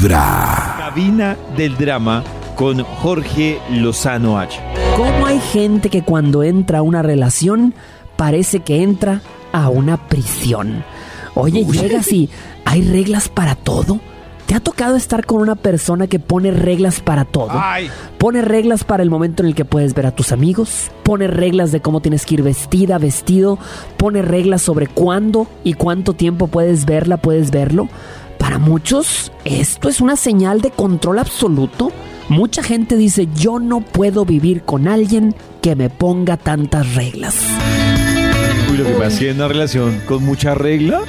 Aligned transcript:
Vibra. 0.00 0.76
Cabina 0.78 1.36
del 1.58 1.76
drama 1.76 2.24
con 2.56 2.82
Jorge 2.82 3.60
Lozano 3.70 4.38
H. 4.38 4.58
¿Cómo 4.96 5.26
hay 5.26 5.38
gente 5.40 5.90
que 5.90 6.02
cuando 6.02 6.42
entra 6.42 6.78
a 6.78 6.82
una 6.82 7.02
relación 7.02 7.74
parece 8.16 8.60
que 8.60 8.82
entra 8.82 9.20
a 9.52 9.68
una 9.68 10.08
prisión? 10.08 10.84
Oye, 11.34 11.66
llegas 11.66 12.10
y 12.12 12.30
hay 12.64 12.80
reglas 12.80 13.28
para 13.28 13.54
todo. 13.56 14.00
¿Te 14.46 14.54
ha 14.54 14.60
tocado 14.60 14.96
estar 14.96 15.26
con 15.26 15.42
una 15.42 15.54
persona 15.54 16.06
que 16.06 16.18
pone 16.18 16.50
reglas 16.50 17.00
para 17.00 17.26
todo? 17.26 17.52
Ay. 17.52 17.90
Pone 18.16 18.40
reglas 18.40 18.84
para 18.84 19.02
el 19.02 19.10
momento 19.10 19.42
en 19.42 19.50
el 19.50 19.54
que 19.54 19.66
puedes 19.66 19.92
ver 19.92 20.06
a 20.06 20.10
tus 20.12 20.32
amigos, 20.32 20.90
pone 21.02 21.26
reglas 21.26 21.72
de 21.72 21.80
cómo 21.80 22.00
tienes 22.00 22.24
que 22.24 22.34
ir 22.36 22.42
vestida, 22.42 22.96
vestido, 22.96 23.58
pone 23.98 24.22
reglas 24.22 24.62
sobre 24.62 24.86
cuándo 24.86 25.46
y 25.62 25.74
cuánto 25.74 26.14
tiempo 26.14 26.46
puedes 26.46 26.86
verla, 26.86 27.18
puedes 27.18 27.50
verlo. 27.50 27.88
Para 28.40 28.58
muchos, 28.58 29.30
esto 29.44 29.90
es 29.90 30.00
una 30.00 30.16
señal 30.16 30.62
de 30.62 30.70
control 30.70 31.18
absoluto. 31.18 31.92
Mucha 32.30 32.62
gente 32.62 32.96
dice, 32.96 33.28
yo 33.34 33.58
no 33.58 33.82
puedo 33.82 34.24
vivir 34.24 34.62
con 34.62 34.88
alguien 34.88 35.34
que 35.60 35.76
me 35.76 35.90
ponga 35.90 36.38
tantas 36.38 36.94
reglas. 36.94 37.36
Uy, 38.70 38.78
lo 38.78 38.84
que 38.84 38.92
pasa 38.92 39.08
es 39.08 39.18
que 39.18 39.30
en 39.30 39.36
una 39.36 39.48
relación 39.48 40.00
con 40.06 40.24
mucha 40.24 40.54
regla 40.54 41.02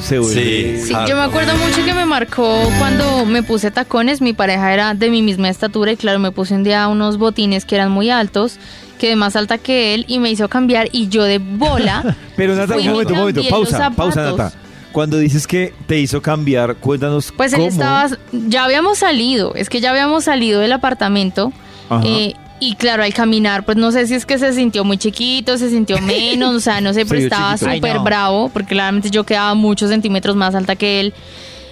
se 0.00 0.20
vuelve. 0.20 0.80
Sí, 0.80 0.92
yo 1.08 1.16
me 1.16 1.22
acuerdo 1.22 1.56
mucho 1.56 1.84
que 1.84 1.92
me 1.92 2.06
marcó 2.06 2.70
cuando 2.78 3.26
me 3.26 3.42
puse 3.42 3.72
tacones. 3.72 4.20
Mi 4.20 4.32
pareja 4.32 4.72
era 4.72 4.94
de 4.94 5.10
mi 5.10 5.22
misma 5.22 5.48
estatura 5.48 5.90
y 5.90 5.96
claro, 5.96 6.20
me 6.20 6.30
puse 6.30 6.54
un 6.54 6.62
día 6.62 6.86
unos 6.86 7.18
botines 7.18 7.64
que 7.64 7.74
eran 7.74 7.90
muy 7.90 8.10
altos, 8.10 8.58
quedé 9.00 9.16
más 9.16 9.34
alta 9.34 9.58
que 9.58 9.92
él 9.94 10.04
y 10.06 10.20
me 10.20 10.30
hizo 10.30 10.48
cambiar 10.48 10.88
y 10.92 11.08
yo 11.08 11.24
de 11.24 11.38
bola. 11.38 12.14
Pero 12.36 12.54
Nata, 12.54 12.76
un 12.76 12.86
momento, 12.86 13.12
un 13.12 13.18
momento, 13.18 13.42
pausa, 13.50 13.90
pausa. 13.90 14.30
Nata. 14.30 14.52
Cuando 14.94 15.18
dices 15.18 15.46
que 15.46 15.74
te 15.86 15.98
hizo 15.98 16.22
cambiar, 16.22 16.76
cuéntanos 16.76 17.32
Pues 17.36 17.52
él 17.52 17.58
cómo. 17.58 17.68
estaba, 17.70 18.08
ya 18.32 18.64
habíamos 18.64 18.98
salido, 18.98 19.54
es 19.56 19.68
que 19.68 19.80
ya 19.80 19.90
habíamos 19.90 20.24
salido 20.24 20.60
del 20.60 20.72
apartamento 20.72 21.52
Ajá. 21.90 22.02
eh, 22.06 22.34
y 22.60 22.76
claro, 22.76 23.02
al 23.02 23.12
caminar, 23.12 23.64
pues 23.66 23.76
no 23.76 23.90
sé 23.90 24.06
si 24.06 24.14
es 24.14 24.24
que 24.24 24.38
se 24.38 24.52
sintió 24.52 24.84
muy 24.84 24.96
chiquito, 24.96 25.58
se 25.58 25.68
sintió 25.68 25.98
menos, 26.00 26.54
o 26.54 26.60
sea, 26.60 26.80
no 26.80 26.94
sé, 26.94 27.00
Se 27.00 27.06
pero 27.06 27.20
estaba 27.20 27.56
súper 27.58 27.96
no. 27.96 28.04
bravo, 28.04 28.48
porque 28.50 28.68
claramente 28.74 29.10
yo 29.10 29.24
quedaba 29.24 29.54
muchos 29.54 29.90
centímetros 29.90 30.36
más 30.36 30.54
alta 30.54 30.76
que 30.76 31.00
él, 31.00 31.12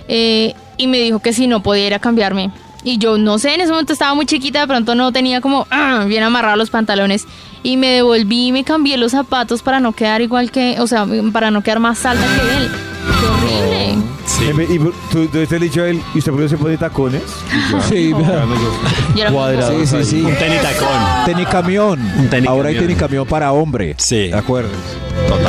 eh, 0.09 0.53
y 0.77 0.89
me 0.89 0.99
dijo 0.99 1.21
que 1.21 1.33
si 1.33 1.47
no 1.47 1.63
podía 1.63 1.87
ir 1.87 1.95
a 1.95 1.99
cambiarme. 2.01 2.51
Y 2.85 2.99
yo 2.99 3.17
no 3.17 3.39
sé, 3.39 3.55
en 3.55 3.61
ese 3.61 3.71
momento 3.71 3.93
estaba 3.93 4.13
muy 4.15 4.27
chiquita, 4.27 4.61
de 4.63 4.67
pronto 4.67 4.97
no 4.97 5.13
tenía 5.13 5.41
como 5.41 5.69
ah, 5.71 6.05
bien 6.09 6.25
amarrados 6.25 6.59
los 6.59 6.71
pantalones. 6.71 7.25
Y 7.63 7.77
me 7.77 7.87
devolví 7.87 8.49
y 8.49 8.53
me 8.53 8.65
cambié 8.65 8.97
los 8.97 9.13
zapatos 9.13 9.63
para 9.63 9.79
no 9.79 9.93
quedar 9.93 10.21
igual 10.21 10.51
que, 10.51 10.81
o 10.81 10.89
sea, 10.89 11.07
para 11.33 11.53
no 11.53 11.63
quedar 11.63 11.79
más 11.79 12.05
alta 12.05 12.25
que 12.25 12.57
él. 12.57 12.71
¡Qué 13.03 13.27
horrible! 13.27 13.93
Eh, 13.93 14.67
Y 14.75 14.79
tú, 14.79 14.93
tú 15.13 15.27
te 15.29 15.43
has 15.57 15.61
dicho 15.61 15.83
a 15.83 15.89
él, 15.89 16.03
¿y 16.15 16.19
usted 16.19 16.33
por 16.33 16.41
qué 16.43 16.49
se 16.49 16.57
pone 16.57 16.77
tacones? 16.77 17.23
Y 17.49 17.73
ya. 17.73 17.81
Sí, 17.83 18.13
Quedando 18.17 18.55
yo 19.15 19.21
era 19.21 19.31
cuadrado 19.31 19.79
sí, 19.81 19.87
sí, 19.87 20.05
sí. 20.05 20.23
Un 20.23 20.35
tenitacón. 20.35 21.25
Tenicamión. 21.27 22.01
Un 22.01 22.09
tenicamión. 22.29 22.49
Ahora 22.49 22.69
hay 22.71 22.79
tenicamión 22.79 23.27
para 23.27 23.53
hombre. 23.53 23.95
Sí. 23.99 24.29
¿De 24.29 24.37
acuerdo? 24.37 24.71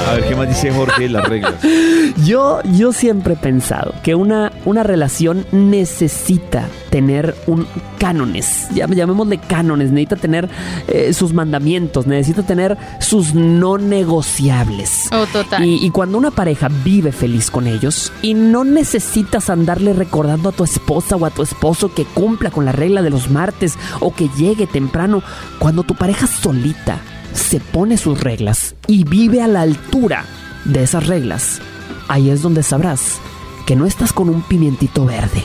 A 0.08 0.14
ver 0.16 0.28
qué 0.28 0.36
más 0.36 0.48
dice 0.50 0.72
Jorge 0.72 1.08
las 1.10 1.28
reglas. 1.28 1.54
Yo, 2.26 2.62
yo 2.64 2.94
siempre 2.94 3.34
he 3.34 3.38
pensado 3.38 3.94
que 4.04 4.14
una, 4.14 4.52
una 4.66 4.84
relación 4.84 5.46
necesita 5.52 6.68
tener 6.92 7.36
un 7.48 7.66
cánones, 7.98 8.68
llam- 8.72 8.94
llamémosle 8.94 9.40
cánones, 9.40 9.90
necesita 9.90 10.16
tener 10.18 10.48
eh, 10.88 11.12
sus 11.14 11.34
mandamientos, 11.34 12.06
necesita 12.06 12.44
tener 12.44 12.78
sus 13.00 13.34
no 13.34 13.78
negociables. 13.80 15.10
Oh, 15.12 15.26
total. 15.26 15.66
Y, 15.66 15.84
y 15.86 15.90
cuando 15.90 16.18
una 16.20 16.30
pareja 16.32 16.70
vive 16.84 17.12
feliz 17.12 17.43
con 17.52 17.68
ellos 17.68 18.12
y 18.22 18.34
no 18.34 18.64
necesitas 18.64 19.50
andarle 19.50 19.94
recordando 19.94 20.50
a 20.50 20.52
tu 20.52 20.64
esposa 20.64 21.16
o 21.16 21.26
a 21.26 21.30
tu 21.30 21.42
esposo 21.42 21.94
que 21.94 22.06
cumpla 22.06 22.52
con 22.52 22.66
la 22.66 22.72
regla 22.72 23.02
de 23.02 23.10
los 23.10 23.30
martes 23.30 23.76
o 24.00 24.14
que 24.14 24.30
llegue 24.30 24.68
temprano, 24.68 25.24
cuando 25.60 25.84
tu 25.84 25.96
pareja 25.96 26.28
solita 26.28 27.00
se 27.34 27.60
pone 27.60 27.98
sus 27.98 28.20
reglas 28.20 28.76
y 28.88 29.04
vive 29.04 29.42
a 29.42 29.48
la 29.48 29.62
altura 29.62 30.26
de 30.66 30.84
esas 30.84 31.08
reglas, 31.08 31.60
ahí 32.08 32.30
es 32.30 32.42
donde 32.42 32.64
sabrás 32.64 33.20
que 33.66 33.76
no 33.76 33.86
estás 33.86 34.14
con 34.14 34.30
un 34.30 34.42
pimientito 34.42 35.06
verde, 35.06 35.44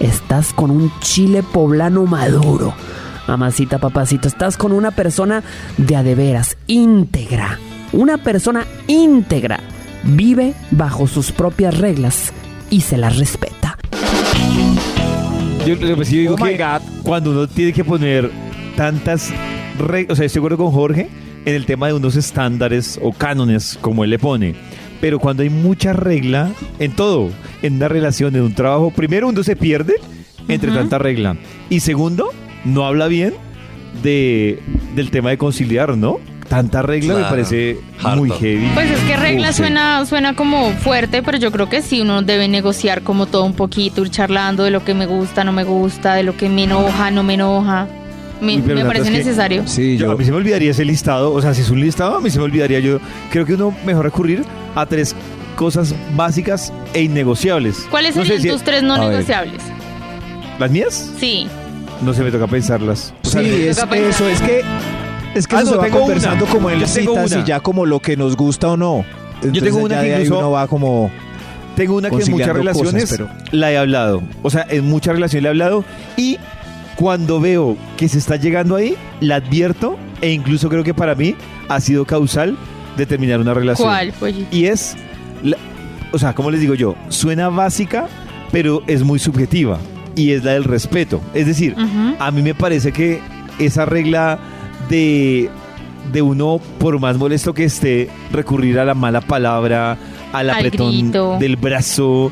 estás 0.00 0.52
con 0.52 0.70
un 0.70 0.92
chile 1.00 1.42
poblano 1.42 2.04
maduro. 2.06 2.74
Mamacita, 3.26 3.78
papacito, 3.78 4.28
estás 4.28 4.58
con 4.58 4.72
una 4.72 4.90
persona 4.90 5.42
de 5.78 5.96
a 5.96 6.02
de 6.02 6.14
veras, 6.14 6.58
íntegra. 6.66 7.58
Una 7.92 8.18
persona 8.18 8.66
íntegra. 8.86 9.60
Vive 10.06 10.54
bajo 10.70 11.06
sus 11.06 11.32
propias 11.32 11.78
reglas 11.78 12.32
y 12.70 12.82
se 12.82 12.96
las 12.96 13.16
respeta. 13.18 13.78
Yo, 15.66 15.76
sí 16.04 16.18
digo 16.18 16.34
Oh 16.38 16.44
my 16.44 16.50
que 16.52 16.58
God. 16.58 16.82
cuando 17.02 17.30
uno 17.30 17.46
tiene 17.48 17.72
que 17.72 17.84
poner 17.84 18.30
tantas 18.76 19.32
reglas, 19.78 20.12
o 20.12 20.16
sea, 20.16 20.26
estoy 20.26 20.40
de 20.40 20.46
acuerdo 20.46 20.64
con 20.64 20.72
Jorge 20.72 21.08
en 21.46 21.54
el 21.54 21.64
tema 21.64 21.86
de 21.86 21.94
unos 21.94 22.16
estándares 22.16 22.98
o 23.02 23.12
cánones, 23.12 23.78
como 23.80 24.04
él 24.04 24.10
le 24.10 24.18
pone. 24.18 24.54
Pero 25.00 25.18
cuando 25.18 25.42
hay 25.42 25.50
mucha 25.50 25.92
regla 25.92 26.50
en 26.78 26.92
todo, 26.92 27.30
en 27.62 27.74
una 27.76 27.88
relación, 27.88 28.36
en 28.36 28.42
un 28.42 28.54
trabajo, 28.54 28.90
primero 28.90 29.28
uno 29.28 29.42
se 29.42 29.56
pierde 29.56 29.94
entre 30.48 30.70
Ujú. 30.70 30.78
tanta 30.80 30.98
regla. 30.98 31.36
Y 31.70 31.80
segundo, 31.80 32.30
no 32.64 32.84
habla 32.86 33.08
bien 33.08 33.34
de, 34.02 34.60
del 34.94 35.10
tema 35.10 35.30
de 35.30 35.38
conciliar, 35.38 35.96
¿no? 35.96 36.18
Tanta 36.48 36.82
regla 36.82 37.14
me 37.14 37.22
parece 37.22 37.78
Harto. 38.02 38.16
muy 38.16 38.30
heavy. 38.30 38.68
Pues 38.74 38.90
es 38.90 38.98
que 39.00 39.16
regla 39.16 39.48
Uf, 39.50 39.54
sí. 39.56 39.62
suena, 39.62 40.04
suena 40.06 40.34
como 40.36 40.70
fuerte, 40.72 41.22
pero 41.22 41.38
yo 41.38 41.50
creo 41.50 41.68
que 41.68 41.80
sí, 41.82 42.00
uno 42.02 42.22
debe 42.22 42.48
negociar 42.48 43.02
como 43.02 43.26
todo 43.26 43.44
un 43.44 43.54
poquito, 43.54 44.02
ir 44.02 44.10
charlando 44.10 44.62
de 44.64 44.70
lo 44.70 44.84
que 44.84 44.94
me 44.94 45.06
gusta, 45.06 45.42
no 45.44 45.52
me 45.52 45.64
gusta, 45.64 46.14
de 46.14 46.22
lo 46.22 46.36
que 46.36 46.48
me 46.48 46.64
enoja, 46.64 47.10
no 47.10 47.22
me 47.22 47.34
enoja. 47.34 47.86
Me, 48.40 48.58
parece 48.84 49.04
es 49.06 49.10
que- 49.10 49.18
necesario. 49.18 49.62
Sí, 49.66 49.96
Yo- 49.96 50.06
yo. 50.06 50.12
a 50.12 50.16
mí 50.16 50.24
se 50.24 50.30
me 50.30 50.36
olvidaría 50.36 50.70
ese 50.72 50.84
listado, 50.84 51.32
o 51.32 51.40
sea, 51.40 51.54
si 51.54 51.62
es 51.62 51.70
un 51.70 51.80
listado, 51.80 52.16
a 52.16 52.20
mí 52.20 52.28
se 52.30 52.38
me 52.38 52.44
olvidaría. 52.44 52.78
Yo 52.80 52.98
creo 53.30 53.46
que 53.46 53.54
uno 53.54 53.74
mejor 53.86 54.04
recurrir 54.04 54.44
a 54.74 54.84
tres 54.84 55.16
cosas 55.56 55.94
básicas 56.14 56.72
e 56.92 57.02
innegociables. 57.02 57.86
¿Cuáles 57.90 58.16
No 58.16 58.22
serían 58.22 58.42
si- 58.42 58.48
tus 58.50 58.62
tres 58.62 58.82
no 58.82 58.98
ver. 58.98 59.08
negociables? 59.10 59.62
¿Las 60.58 60.70
mías? 60.70 61.10
Sí. 61.18 61.46
No 62.02 62.12
se 62.12 62.22
me 62.22 62.30
toca 62.30 62.46
pensarlas. 62.46 63.14
O 63.24 63.28
sea, 63.28 63.40
Sí, 63.42 63.66
es 63.66 63.76
toca 63.76 63.90
pensar. 63.90 64.10
eso, 64.10 64.28
es 64.28 64.40
que 64.42 64.62
es 65.34 65.46
que 65.46 65.56
Ah, 65.56 65.60
eso 65.60 65.66
no, 65.66 65.70
se 65.72 65.76
va 65.78 65.84
tengo 65.84 66.00
conversando 66.00 66.44
una. 66.44 66.52
como 66.54 66.70
en 66.70 66.80
Yo 66.80 66.86
citas 66.86 67.32
y 67.36 67.44
ya 67.44 67.60
como 67.60 67.86
lo 67.86 68.00
que 68.00 68.16
nos 68.16 68.36
gusta 68.36 68.68
o 68.68 68.76
no. 68.76 69.04
Entonces 69.36 69.62
tengo 69.64 69.78
una 69.78 69.96
ya 69.96 70.02
que 70.02 70.22
incluso- 70.22 70.38
uno 70.38 70.50
va 70.52 70.66
como 70.66 71.10
tengo 71.76 71.96
una 71.96 72.08
que 72.08 72.16
en 72.22 72.30
muchas 72.30 72.48
cosas, 72.48 72.56
relaciones 72.56 73.10
pero- 73.10 73.28
la 73.50 73.72
he 73.72 73.76
hablado. 73.76 74.22
O 74.42 74.50
sea, 74.50 74.64
en 74.68 74.84
muchas 74.88 75.14
relaciones 75.14 75.42
la 75.42 75.48
he 75.48 75.50
hablado 75.50 75.84
y 76.16 76.38
cuando 76.96 77.40
veo 77.40 77.76
que 77.96 78.08
se 78.08 78.18
está 78.18 78.36
llegando 78.36 78.76
ahí, 78.76 78.94
la 79.20 79.36
advierto 79.36 79.96
e 80.20 80.30
incluso 80.30 80.68
creo 80.68 80.84
que 80.84 80.94
para 80.94 81.14
mí 81.16 81.34
ha 81.68 81.80
sido 81.80 82.04
causal 82.04 82.56
de 82.96 83.06
terminar 83.06 83.40
una 83.40 83.54
relación. 83.54 83.88
¿Cuál, 83.88 84.12
pollito? 84.12 84.46
Y 84.56 84.66
es, 84.66 84.94
la- 85.42 85.56
o 86.12 86.18
sea, 86.18 86.32
¿cómo 86.34 86.52
les 86.52 86.60
digo 86.60 86.74
yo? 86.74 86.94
Suena 87.08 87.48
básica, 87.48 88.06
pero 88.52 88.82
es 88.86 89.02
muy 89.02 89.18
subjetiva. 89.18 89.78
Y 90.14 90.30
es 90.30 90.44
la 90.44 90.52
del 90.52 90.62
respeto. 90.62 91.20
Es 91.34 91.46
decir, 91.46 91.74
a 92.20 92.30
mí 92.30 92.40
me 92.42 92.54
parece 92.54 92.92
que 92.92 93.20
esa 93.58 93.84
regla 93.84 94.38
de, 94.88 95.48
de 96.12 96.22
uno, 96.22 96.60
por 96.78 96.98
más 97.00 97.16
molesto 97.18 97.54
que 97.54 97.64
esté, 97.64 98.08
recurrir 98.32 98.78
a 98.78 98.84
la 98.84 98.94
mala 98.94 99.20
palabra, 99.20 99.96
al 100.32 100.50
apretón 100.50 100.90
grito. 100.92 101.36
del 101.38 101.56
brazo, 101.56 102.30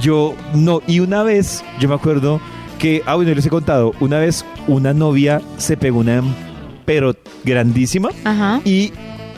yo 0.00 0.34
no. 0.54 0.80
Y 0.86 1.00
una 1.00 1.22
vez, 1.22 1.64
yo 1.80 1.88
me 1.88 1.94
acuerdo 1.94 2.40
que, 2.78 3.02
ah, 3.06 3.14
bueno, 3.14 3.32
les 3.34 3.46
he 3.46 3.50
contado, 3.50 3.92
una 4.00 4.18
vez 4.18 4.44
una 4.66 4.92
novia 4.92 5.40
se 5.56 5.76
pegó 5.76 6.00
una, 6.00 6.22
pero 6.84 7.14
grandísima, 7.44 8.10
Ajá. 8.24 8.60
y 8.64 8.92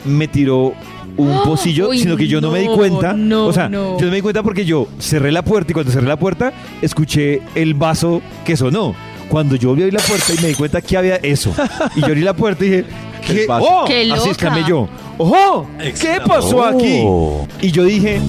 me 0.05 0.27
tiró 0.27 0.73
un 1.17 1.41
pocillo, 1.45 1.89
Uy, 1.89 1.99
sino 1.99 2.17
que 2.17 2.27
yo 2.27 2.41
no, 2.41 2.51
me 2.51 2.59
di 2.59 2.67
cuenta. 2.67 3.13
no, 3.13 3.47
o 3.47 3.53
sea, 3.53 3.69
no. 3.69 3.97
yo 3.97 4.05
no 4.05 4.09
me 4.11 4.15
di 4.17 4.21
cuenta 4.21 4.43
porque 4.43 4.65
yo 4.65 4.87
cerré 4.99 5.31
la 5.31 5.41
puerta 5.43 5.71
y 5.71 5.73
cuando 5.73 5.91
cerré 5.91 6.07
la 6.07 6.17
puerta 6.19 6.51
escuché 6.81 7.41
el 7.55 7.73
vaso 7.75 8.21
que 8.45 8.57
sonó. 8.57 8.93
Cuando 9.29 9.55
yo 9.55 9.69
abrí 9.71 9.89
la 9.91 9.99
puerta 10.01 10.33
y 10.33 10.41
me 10.41 10.47
di 10.49 10.55
cuenta 10.55 10.81
que 10.81 10.97
había 10.97 11.15
eso. 11.17 11.53
Y 11.95 11.99
yo 12.01 12.07
abrí 12.07 12.21
la 12.21 12.33
puerta 12.33 12.65
y 12.65 12.69
dije, 12.69 12.85
¿qué? 13.27 13.45
¡Oh! 13.49 13.85
¡Qué 13.87 14.01
Así 14.01 14.07
loca! 14.09 14.29
exclamé 14.29 14.63
yo. 14.67 14.89
¡Ojo! 15.17 15.67
¿Qué 15.79 16.19
pasó 16.25 16.63
aquí? 16.65 17.01
Oh. 17.05 17.47
Y 17.61 17.71
yo 17.71 17.83
dije, 17.83 18.19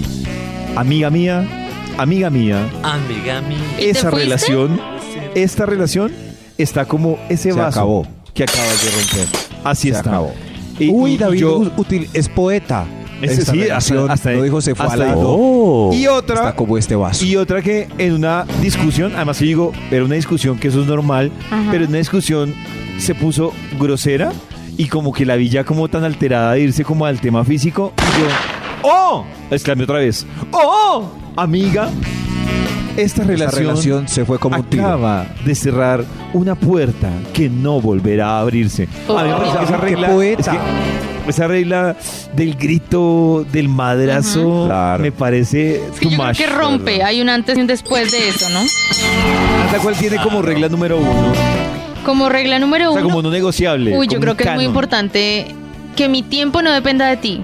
amiga 0.77 1.11
mía, 1.11 1.47
amiga 1.97 2.31
mía, 2.31 2.69
Amiga 2.83 3.41
mía. 3.41 3.59
¿Y 3.79 3.83
te 3.83 3.91
esa 3.91 4.11
fuiste? 4.11 4.19
relación, 4.27 4.81
esta 5.35 5.67
relación 5.67 6.13
está 6.59 6.85
como 6.85 7.19
ese 7.29 7.53
Se 7.53 7.59
vaso 7.59 7.81
acabó. 7.81 8.07
que 8.35 8.43
acabas 8.45 8.85
de 8.85 8.91
romper. 8.91 9.27
Así 9.65 9.89
se 9.91 9.97
está. 9.97 10.11
acabó. 10.11 10.33
Y- 10.79 10.89
Uy, 10.91 11.13
y 11.13 11.19
David 11.19 11.39
yo- 11.41 11.63
es 12.15 12.29
poeta. 12.29 12.85
Ese 13.23 13.45
sí, 13.45 13.69
hasta- 13.69 14.13
hasta- 14.13 14.33
no 14.33 14.43
dijo 14.43 14.61
se 14.61 14.75
fue 14.75 14.87
hasta 14.87 14.95
al 15.03 15.09
lado. 15.11 15.23
Oh. 15.39 15.91
Y 15.93 16.07
otra, 16.07 16.37
Está 16.37 16.57
como 16.57 16.77
este 16.79 16.95
vaso. 16.97 17.25
y 17.25 17.37
otra 17.37 17.63
que 17.63 17.89
en 17.99 18.15
una 18.15 18.45
discusión, 18.63 19.13
además 19.15 19.39
yo 19.41 19.47
digo, 19.47 19.73
era 19.91 20.05
una 20.05 20.15
discusión 20.15 20.59
que 20.59 20.69
eso 20.69 20.81
es 20.81 20.87
normal, 20.87 21.31
Ajá. 21.51 21.69
pero 21.71 21.85
en 21.85 21.91
una 21.91 21.99
discusión 21.99 22.55
se 22.99 23.15
puso 23.15 23.53
grosera 23.79 24.33
y 24.77 24.87
como 24.87 25.13
que 25.13 25.27
la 25.27 25.37
vi 25.37 25.49
ya 25.49 25.65
como 25.65 25.89
tan 25.89 26.05
alterada 26.05 26.53
de 26.53 26.61
irse 26.61 26.85
como 26.85 27.05
al 27.07 27.21
tema 27.21 27.45
físico. 27.45 27.93
Y 27.99 28.21
yo, 28.21 28.27
¡oh! 28.91 29.25
Exclamé 29.51 29.85
otra 29.85 29.99
vez, 29.99 30.27
¡oh! 30.53 31.05
Amiga, 31.37 31.89
esta 33.03 33.25
relación, 33.25 33.61
relación 33.67 34.09
se 34.09 34.25
fue 34.25 34.39
como 34.39 34.57
un 34.57 34.65
tiro. 34.65 34.85
acaba 34.87 35.27
de 35.45 35.55
cerrar 35.55 36.05
una 36.33 36.55
puerta 36.55 37.09
que 37.33 37.49
no 37.49 37.81
volverá 37.81 38.39
a 38.39 38.41
abrirse. 38.41 38.89
A 39.09 39.23
mí 39.25 39.29
me 39.31 39.35
parece 39.37 39.59
que 39.59 39.65
esa 39.65 39.77
Qué 39.81 39.87
regla, 39.87 40.09
poeta. 40.09 40.41
es 40.41 40.49
que 40.49 41.31
esa 41.31 41.47
regla 41.47 41.97
del 42.35 42.55
grito, 42.57 43.45
del 43.53 43.69
madrazo, 43.69 44.65
Claro. 44.67 45.03
me 45.03 45.13
parece 45.13 45.81
que 45.99 46.09
too 46.09 46.11
yo 46.11 46.17
creo 46.17 46.27
much, 46.29 46.37
que 46.39 46.47
rompe, 46.47 46.91
verdad. 46.93 47.07
hay 47.09 47.21
un 47.21 47.29
antes 47.29 47.57
y 47.57 47.61
un 47.61 47.67
después 47.67 48.11
de 48.11 48.29
eso, 48.29 48.49
¿no? 48.51 48.61
Cada 49.71 49.83
cual 49.83 49.95
tiene 49.97 50.17
como 50.23 50.43
regla 50.43 50.69
número 50.69 50.99
uno, 50.99 51.33
Como 52.05 52.29
regla 52.29 52.59
número 52.59 52.91
o 52.91 52.93
sea, 52.95 53.03
uno, 53.03 53.11
como 53.11 53.23
no 53.23 53.31
negociable. 53.31 53.97
uy, 53.97 54.09
yo 54.09 54.19
creo 54.21 54.37
que 54.37 54.45
es 54.45 54.55
muy 54.55 54.65
importante 54.65 55.47
que 55.97 56.09
mi 56.09 56.23
tiempo 56.23 56.63
no 56.63 56.73
dependa 56.73 57.07
de 57.09 57.17
ti. 57.19 57.43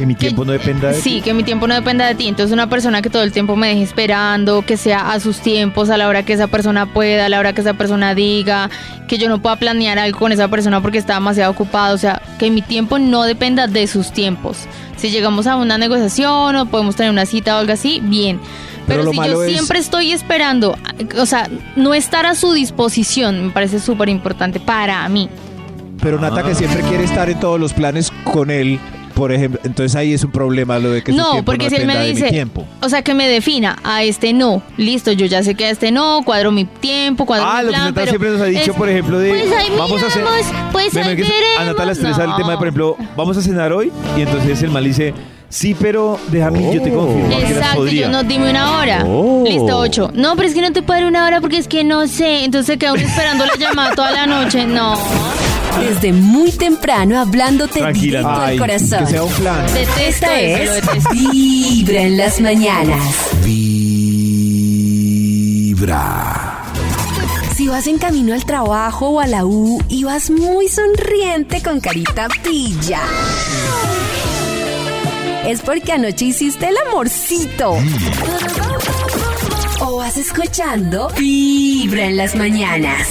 Que 0.00 0.06
mi 0.06 0.14
tiempo 0.14 0.42
que- 0.42 0.46
no 0.46 0.52
dependa 0.52 0.88
de 0.88 0.94
Sí, 0.94 1.16
ti. 1.16 1.20
que 1.20 1.34
mi 1.34 1.42
tiempo 1.42 1.66
no 1.66 1.74
dependa 1.74 2.06
de 2.06 2.14
ti. 2.14 2.26
Entonces 2.26 2.54
una 2.54 2.70
persona 2.70 3.02
que 3.02 3.10
todo 3.10 3.22
el 3.22 3.32
tiempo 3.32 3.54
me 3.54 3.68
deje 3.68 3.82
esperando, 3.82 4.62
que 4.64 4.78
sea 4.78 5.12
a 5.12 5.20
sus 5.20 5.40
tiempos, 5.40 5.90
a 5.90 5.98
la 5.98 6.08
hora 6.08 6.22
que 6.24 6.32
esa 6.32 6.46
persona 6.46 6.86
pueda, 6.86 7.26
a 7.26 7.28
la 7.28 7.38
hora 7.38 7.52
que 7.52 7.60
esa 7.60 7.74
persona 7.74 8.14
diga, 8.14 8.70
que 9.08 9.18
yo 9.18 9.28
no 9.28 9.42
pueda 9.42 9.56
planear 9.56 9.98
algo 9.98 10.18
con 10.18 10.32
esa 10.32 10.48
persona 10.48 10.80
porque 10.80 10.96
está 10.96 11.14
demasiado 11.14 11.50
ocupado. 11.52 11.94
O 11.94 11.98
sea, 11.98 12.22
que 12.38 12.50
mi 12.50 12.62
tiempo 12.62 12.98
no 12.98 13.24
dependa 13.24 13.66
de 13.66 13.86
sus 13.86 14.10
tiempos. 14.10 14.60
Si 14.96 15.10
llegamos 15.10 15.46
a 15.46 15.56
una 15.56 15.76
negociación 15.76 16.56
o 16.56 16.64
podemos 16.64 16.96
tener 16.96 17.12
una 17.12 17.26
cita 17.26 17.56
o 17.56 17.58
algo 17.58 17.74
así, 17.74 18.00
bien. 18.02 18.40
Pero 18.86 19.10
si 19.10 19.16
yo 19.18 19.44
es- 19.44 19.52
siempre 19.52 19.78
estoy 19.80 20.12
esperando, 20.12 20.78
o 21.18 21.26
sea, 21.26 21.46
no 21.76 21.92
estar 21.92 22.24
a 22.24 22.34
su 22.34 22.54
disposición 22.54 23.48
me 23.48 23.50
parece 23.50 23.78
súper 23.80 24.08
importante 24.08 24.60
para 24.60 25.06
mí. 25.10 25.28
Pero 26.00 26.18
Nata 26.18 26.42
que 26.42 26.54
siempre 26.54 26.80
quiere 26.88 27.04
estar 27.04 27.28
en 27.28 27.38
todos 27.38 27.60
los 27.60 27.74
planes 27.74 28.10
con 28.24 28.50
él, 28.50 28.80
por 29.20 29.32
ejemplo, 29.32 29.60
entonces 29.64 29.94
ahí 29.96 30.12
es 30.14 30.24
un 30.24 30.30
problema 30.32 30.78
lo 30.78 30.90
de 30.90 31.02
que 31.02 31.12
su 31.12 31.18
No, 31.18 31.30
tiempo 31.32 31.44
porque 31.52 31.64
no 31.64 31.70
si 31.70 31.76
él 31.76 31.86
me 31.86 32.06
dice, 32.06 32.28
tiempo. 32.30 32.66
o 32.80 32.88
sea, 32.88 33.02
que 33.02 33.12
me 33.14 33.28
defina 33.28 33.78
a 33.84 34.02
este 34.02 34.32
no, 34.32 34.62
listo, 34.76 35.12
yo 35.12 35.26
ya 35.26 35.42
sé 35.42 35.54
que 35.54 35.66
a 35.66 35.70
este 35.70 35.90
no, 35.92 36.22
cuadro 36.24 36.50
mi 36.52 36.64
tiempo, 36.64 37.26
cuadro 37.26 37.46
Ah, 37.46 37.58
mi 37.58 37.66
lo 37.66 37.68
que 37.68 37.72
plan, 37.74 37.84
Nata 37.84 37.94
pero 38.00 38.10
siempre 38.10 38.30
nos 38.30 38.40
ha 38.40 38.44
dicho, 38.46 38.70
es- 38.70 38.76
por 38.76 38.88
ejemplo, 38.88 39.18
de 39.18 39.28
pues 39.30 39.52
ahí 39.52 39.66
vamos 39.76 40.02
a 40.02 40.06
hacer. 40.06 40.22
miramos, 40.22 40.46
pues 40.72 40.96
ahí 40.96 41.02
a 41.02 41.04
Nata 41.06 41.16
la 41.16 41.66
veremos. 41.72 41.90
estresa 41.98 42.24
el 42.24 42.36
tema 42.36 42.50
de, 42.52 42.56
por 42.56 42.66
ejemplo, 42.66 42.96
vamos 43.16 43.36
a 43.36 43.42
cenar 43.42 43.72
hoy 43.72 43.92
y 44.16 44.22
entonces 44.22 44.62
el 44.62 44.70
mal 44.70 44.84
dice, 44.84 45.12
sí, 45.50 45.76
pero 45.78 46.18
déjame, 46.28 46.74
yo 46.74 46.80
te 46.82 46.90
confirmo. 46.90 47.38
Exacto, 47.38 47.86
yo 47.86 48.08
no, 48.08 48.22
dime 48.22 48.48
una 48.50 48.78
hora. 48.78 49.04
Oh. 49.06 49.44
Listo, 49.46 49.76
ocho. 49.78 50.10
No, 50.14 50.34
pero 50.36 50.48
es 50.48 50.54
que 50.54 50.62
no 50.62 50.72
te 50.72 50.80
puedo 50.82 51.00
dar 51.00 51.08
una 51.08 51.26
hora 51.26 51.40
porque 51.42 51.58
es 51.58 51.68
que 51.68 51.84
no 51.84 52.06
sé. 52.08 52.44
Entonces 52.44 52.78
queda 52.78 52.94
uno 52.94 53.02
esperando 53.02 53.44
la 53.44 53.56
llamada 53.56 53.94
toda 53.94 54.10
la 54.12 54.26
noche. 54.26 54.64
No. 54.66 54.96
Desde 55.80 56.12
muy 56.12 56.50
temprano 56.52 57.18
hablándote 57.20 57.78
Tranquila, 57.80 58.18
directo 58.18 58.40
Ay, 58.40 58.52
al 58.52 58.58
corazón. 58.58 59.04
que 59.04 59.10
sea 59.10 59.22
un 59.22 59.32
plan. 59.32 59.66
Detesto 59.72 60.26
lo 60.26 60.32
es 60.32 60.74
detesto. 60.74 61.10
Vibra 61.10 62.00
en 62.02 62.16
las 62.16 62.40
mañanas. 62.40 63.14
Vibra. 65.30 66.56
Si 67.54 67.68
vas 67.68 67.86
en 67.86 67.98
camino 67.98 68.32
al 68.34 68.44
trabajo 68.44 69.08
o 69.10 69.20
a 69.20 69.26
la 69.26 69.44
U 69.44 69.80
y 69.88 70.04
vas 70.04 70.30
muy 70.30 70.66
sonriente 70.68 71.62
con 71.62 71.80
carita 71.80 72.26
pilla. 72.42 73.00
Es 75.46 75.62
porque 75.62 75.92
anoche 75.92 76.26
hiciste 76.26 76.68
el 76.68 76.76
amorcito. 76.88 77.76
O 79.80 79.96
vas 79.96 80.16
escuchando 80.16 81.08
Vibra 81.16 82.04
en 82.04 82.16
las 82.16 82.36
mañanas. 82.36 83.08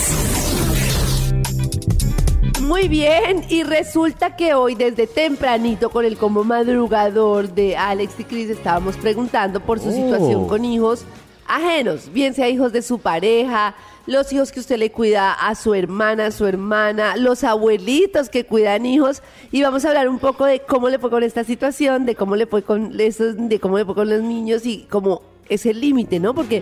Muy 2.62 2.88
bien, 2.88 3.44
y 3.50 3.64
resulta 3.64 4.36
que 4.36 4.54
hoy 4.54 4.76
desde 4.76 5.08
tempranito 5.08 5.90
con 5.90 6.06
el 6.06 6.18
combo 6.18 6.44
madrugador 6.44 7.50
de 7.50 7.76
Alex 7.76 8.20
y 8.20 8.24
Chris 8.24 8.50
estábamos 8.50 8.96
preguntando 8.96 9.60
por 9.60 9.80
su 9.80 9.92
situación 9.92 10.48
con 10.48 10.64
hijos 10.64 11.06
ajenos, 11.50 12.14
bien 12.14 12.34
sea 12.34 12.48
hijos 12.48 12.72
de 12.72 12.82
su 12.82 13.00
pareja, 13.00 13.76
los 14.06 14.32
hijos 14.32 14.52
que 14.52 14.60
usted 14.60 14.78
le 14.78 14.92
cuida 14.92 15.34
a 15.34 15.56
su 15.56 15.74
hermana, 15.74 16.28
a 16.28 16.32
su 16.32 16.46
hermana, 16.46 17.18
los 17.18 17.44
abuelitos 17.44 18.30
que 18.30 18.46
cuidan 18.46 18.86
hijos, 18.86 19.22
y 19.52 19.62
vamos 19.62 19.84
a 19.84 19.90
hablar 19.90 20.08
un 20.08 20.20
poco 20.20 20.46
de 20.46 20.60
cómo 20.60 20.90
le 20.90 21.00
fue 21.00 21.10
con 21.10 21.24
esta 21.24 21.44
situación, 21.44 22.06
de 22.06 22.16
cómo 22.16 22.36
le 22.36 22.46
fue 22.46 22.64
con 22.64 23.00
esos, 23.00 23.36
de 23.38 23.60
cómo 23.60 23.78
le 23.78 23.86
fue 23.86 23.96
con 23.96 24.10
los 24.10 24.22
niños 24.22 24.66
y 24.66 24.88
cómo 24.90 25.22
es 25.50 25.66
el 25.66 25.82
límite, 25.82 26.20
¿no? 26.20 26.34
Porque 26.34 26.62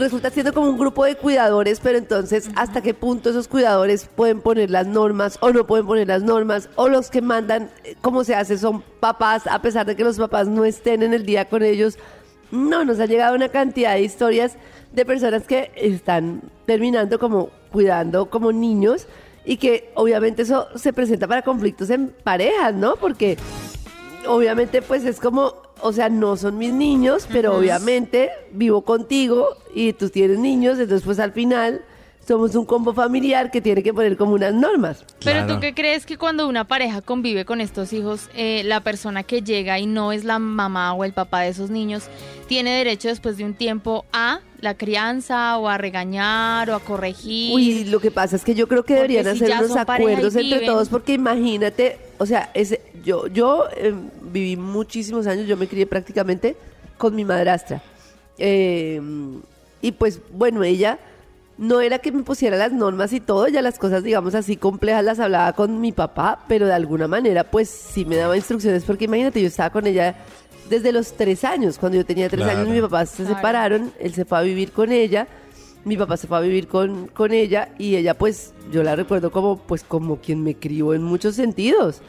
resulta 0.00 0.30
siendo 0.30 0.52
como 0.52 0.70
un 0.70 0.78
grupo 0.78 1.04
de 1.04 1.14
cuidadores, 1.14 1.80
pero 1.80 1.98
entonces 1.98 2.50
hasta 2.56 2.82
qué 2.82 2.94
punto 2.94 3.30
esos 3.30 3.46
cuidadores 3.48 4.08
pueden 4.16 4.40
poner 4.40 4.70
las 4.70 4.86
normas 4.86 5.36
o 5.40 5.52
no 5.52 5.66
pueden 5.66 5.86
poner 5.86 6.08
las 6.08 6.22
normas, 6.22 6.68
o 6.76 6.88
los 6.88 7.10
que 7.10 7.22
mandan 7.22 7.70
eh, 7.84 7.94
cómo 8.00 8.24
se 8.24 8.34
hace 8.34 8.58
son 8.58 8.82
papás, 9.00 9.46
a 9.46 9.60
pesar 9.62 9.86
de 9.86 9.96
que 9.96 10.04
los 10.04 10.18
papás 10.18 10.48
no 10.48 10.64
estén 10.64 11.02
en 11.02 11.14
el 11.14 11.24
día 11.24 11.44
con 11.44 11.62
ellos. 11.62 11.98
No, 12.50 12.84
nos 12.84 13.00
ha 13.00 13.06
llegado 13.06 13.34
una 13.34 13.48
cantidad 13.48 13.94
de 13.94 14.02
historias 14.02 14.56
de 14.92 15.04
personas 15.04 15.46
que 15.46 15.70
están 15.76 16.42
terminando 16.66 17.18
como 17.18 17.50
cuidando 17.70 18.28
como 18.28 18.52
niños 18.52 19.06
y 19.44 19.56
que 19.56 19.90
obviamente 19.94 20.42
eso 20.42 20.66
se 20.74 20.92
presenta 20.92 21.26
para 21.28 21.42
conflictos 21.42 21.90
en 21.90 22.08
parejas, 22.24 22.74
¿no? 22.74 22.96
Porque 22.96 23.36
obviamente 24.26 24.82
pues 24.82 25.04
es 25.04 25.20
como, 25.20 25.54
o 25.80 25.92
sea, 25.92 26.08
no 26.08 26.36
son 26.36 26.58
mis 26.58 26.72
niños, 26.72 27.28
pero 27.32 27.56
obviamente 27.56 28.30
vivo 28.52 28.82
contigo 28.82 29.48
y 29.74 29.92
tú 29.92 30.10
tienes 30.10 30.38
niños, 30.38 30.78
entonces 30.78 31.04
pues 31.04 31.18
al 31.20 31.32
final 31.32 31.84
somos 32.30 32.54
un 32.54 32.64
combo 32.64 32.94
familiar 32.94 33.50
que 33.50 33.60
tiene 33.60 33.82
que 33.82 33.92
poner 33.92 34.16
como 34.16 34.34
unas 34.34 34.54
normas. 34.54 35.04
Pero 35.24 35.48
tú 35.48 35.58
qué 35.58 35.74
crees 35.74 36.06
que 36.06 36.16
cuando 36.16 36.46
una 36.46 36.62
pareja 36.62 37.02
convive 37.02 37.44
con 37.44 37.60
estos 37.60 37.92
hijos, 37.92 38.30
eh, 38.36 38.62
la 38.64 38.82
persona 38.82 39.24
que 39.24 39.42
llega 39.42 39.80
y 39.80 39.86
no 39.86 40.12
es 40.12 40.22
la 40.22 40.38
mamá 40.38 40.94
o 40.94 41.02
el 41.02 41.12
papá 41.12 41.40
de 41.40 41.48
esos 41.48 41.70
niños, 41.70 42.04
tiene 42.46 42.70
derecho 42.70 43.08
después 43.08 43.36
de 43.36 43.44
un 43.44 43.54
tiempo 43.54 44.04
a 44.12 44.42
la 44.60 44.74
crianza 44.74 45.58
o 45.58 45.68
a 45.68 45.76
regañar 45.76 46.70
o 46.70 46.76
a 46.76 46.78
corregir? 46.78 47.52
Uy, 47.52 47.84
lo 47.86 47.98
que 47.98 48.12
pasa 48.12 48.36
es 48.36 48.44
que 48.44 48.54
yo 48.54 48.68
creo 48.68 48.84
que 48.84 48.94
Porque 48.94 49.08
deberían 49.08 49.36
si 49.36 49.44
hacer 49.46 49.64
unos 49.64 49.76
acuerdos 49.76 50.36
entre 50.36 50.60
todos, 50.60 50.88
porque 50.88 51.14
imagínate, 51.14 51.98
o 52.18 52.26
sea, 52.26 52.52
ese, 52.54 52.80
yo, 53.02 53.26
yo 53.26 53.64
eh, 53.76 53.92
viví 54.22 54.56
muchísimos 54.56 55.26
años, 55.26 55.48
yo 55.48 55.56
me 55.56 55.66
crié 55.66 55.84
prácticamente 55.84 56.54
con 56.96 57.12
mi 57.16 57.24
madrastra. 57.24 57.82
Eh, 58.38 59.02
y 59.82 59.90
pues, 59.90 60.20
bueno, 60.32 60.62
ella 60.62 61.00
no 61.60 61.82
era 61.82 61.98
que 61.98 62.10
me 62.10 62.22
pusiera 62.22 62.56
las 62.56 62.72
normas 62.72 63.12
y 63.12 63.20
todo, 63.20 63.46
ya 63.46 63.60
las 63.60 63.78
cosas, 63.78 64.02
digamos 64.02 64.34
así, 64.34 64.56
complejas 64.56 65.04
las 65.04 65.20
hablaba 65.20 65.52
con 65.52 65.78
mi 65.78 65.92
papá, 65.92 66.40
pero 66.48 66.66
de 66.66 66.72
alguna 66.72 67.06
manera, 67.06 67.44
pues 67.44 67.68
sí 67.68 68.06
me 68.06 68.16
daba 68.16 68.34
instrucciones, 68.34 68.82
porque 68.84 69.04
imagínate, 69.04 69.42
yo 69.42 69.48
estaba 69.48 69.68
con 69.68 69.86
ella 69.86 70.14
desde 70.70 70.90
los 70.90 71.12
tres 71.12 71.44
años. 71.44 71.76
Cuando 71.78 71.98
yo 71.98 72.06
tenía 72.06 72.30
tres 72.30 72.46
años, 72.46 72.66
mi 72.66 72.80
papá 72.80 73.04
se 73.04 73.24
Claro. 73.24 73.36
separaron, 73.36 73.92
él 74.00 74.14
se 74.14 74.24
fue 74.24 74.38
a 74.38 74.40
vivir 74.40 74.72
con 74.72 74.90
ella, 74.90 75.26
mi 75.84 75.98
papá 75.98 76.16
se 76.16 76.26
fue 76.26 76.38
a 76.38 76.40
vivir 76.40 76.66
con, 76.66 77.08
con 77.08 77.30
ella 77.32 77.68
y 77.76 77.94
ella, 77.96 78.14
pues, 78.14 78.54
yo 78.72 78.82
la 78.82 78.96
recuerdo 78.96 79.30
como, 79.30 79.58
pues, 79.58 79.82
como 79.84 80.16
quien 80.16 80.42
me 80.42 80.54
crió 80.54 80.94
en 80.94 81.02
muchos 81.02 81.34
sentidos. 81.34 82.00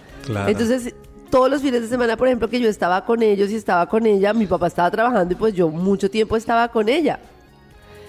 Entonces, 0.48 0.96
todos 1.30 1.50
los 1.52 1.62
fines 1.62 1.82
de 1.82 1.88
semana, 1.90 2.16
por 2.16 2.28
ejemplo, 2.30 2.50
que 2.50 2.60
yo 2.62 2.70
estaba 2.70 3.04
con 3.04 3.22
ellos 3.22 3.50
y 3.52 3.56
estaba 3.56 3.86
con 3.90 4.06
ella, 4.06 4.34
mi 4.34 4.46
papá 4.48 4.68
estaba 4.68 4.90
trabajando 4.92 5.34
y 5.34 5.36
pues 5.36 5.54
yo 5.54 5.68
mucho 5.68 6.10
tiempo 6.10 6.38
estaba 6.38 6.70
con 6.70 6.88
ella. 6.88 7.20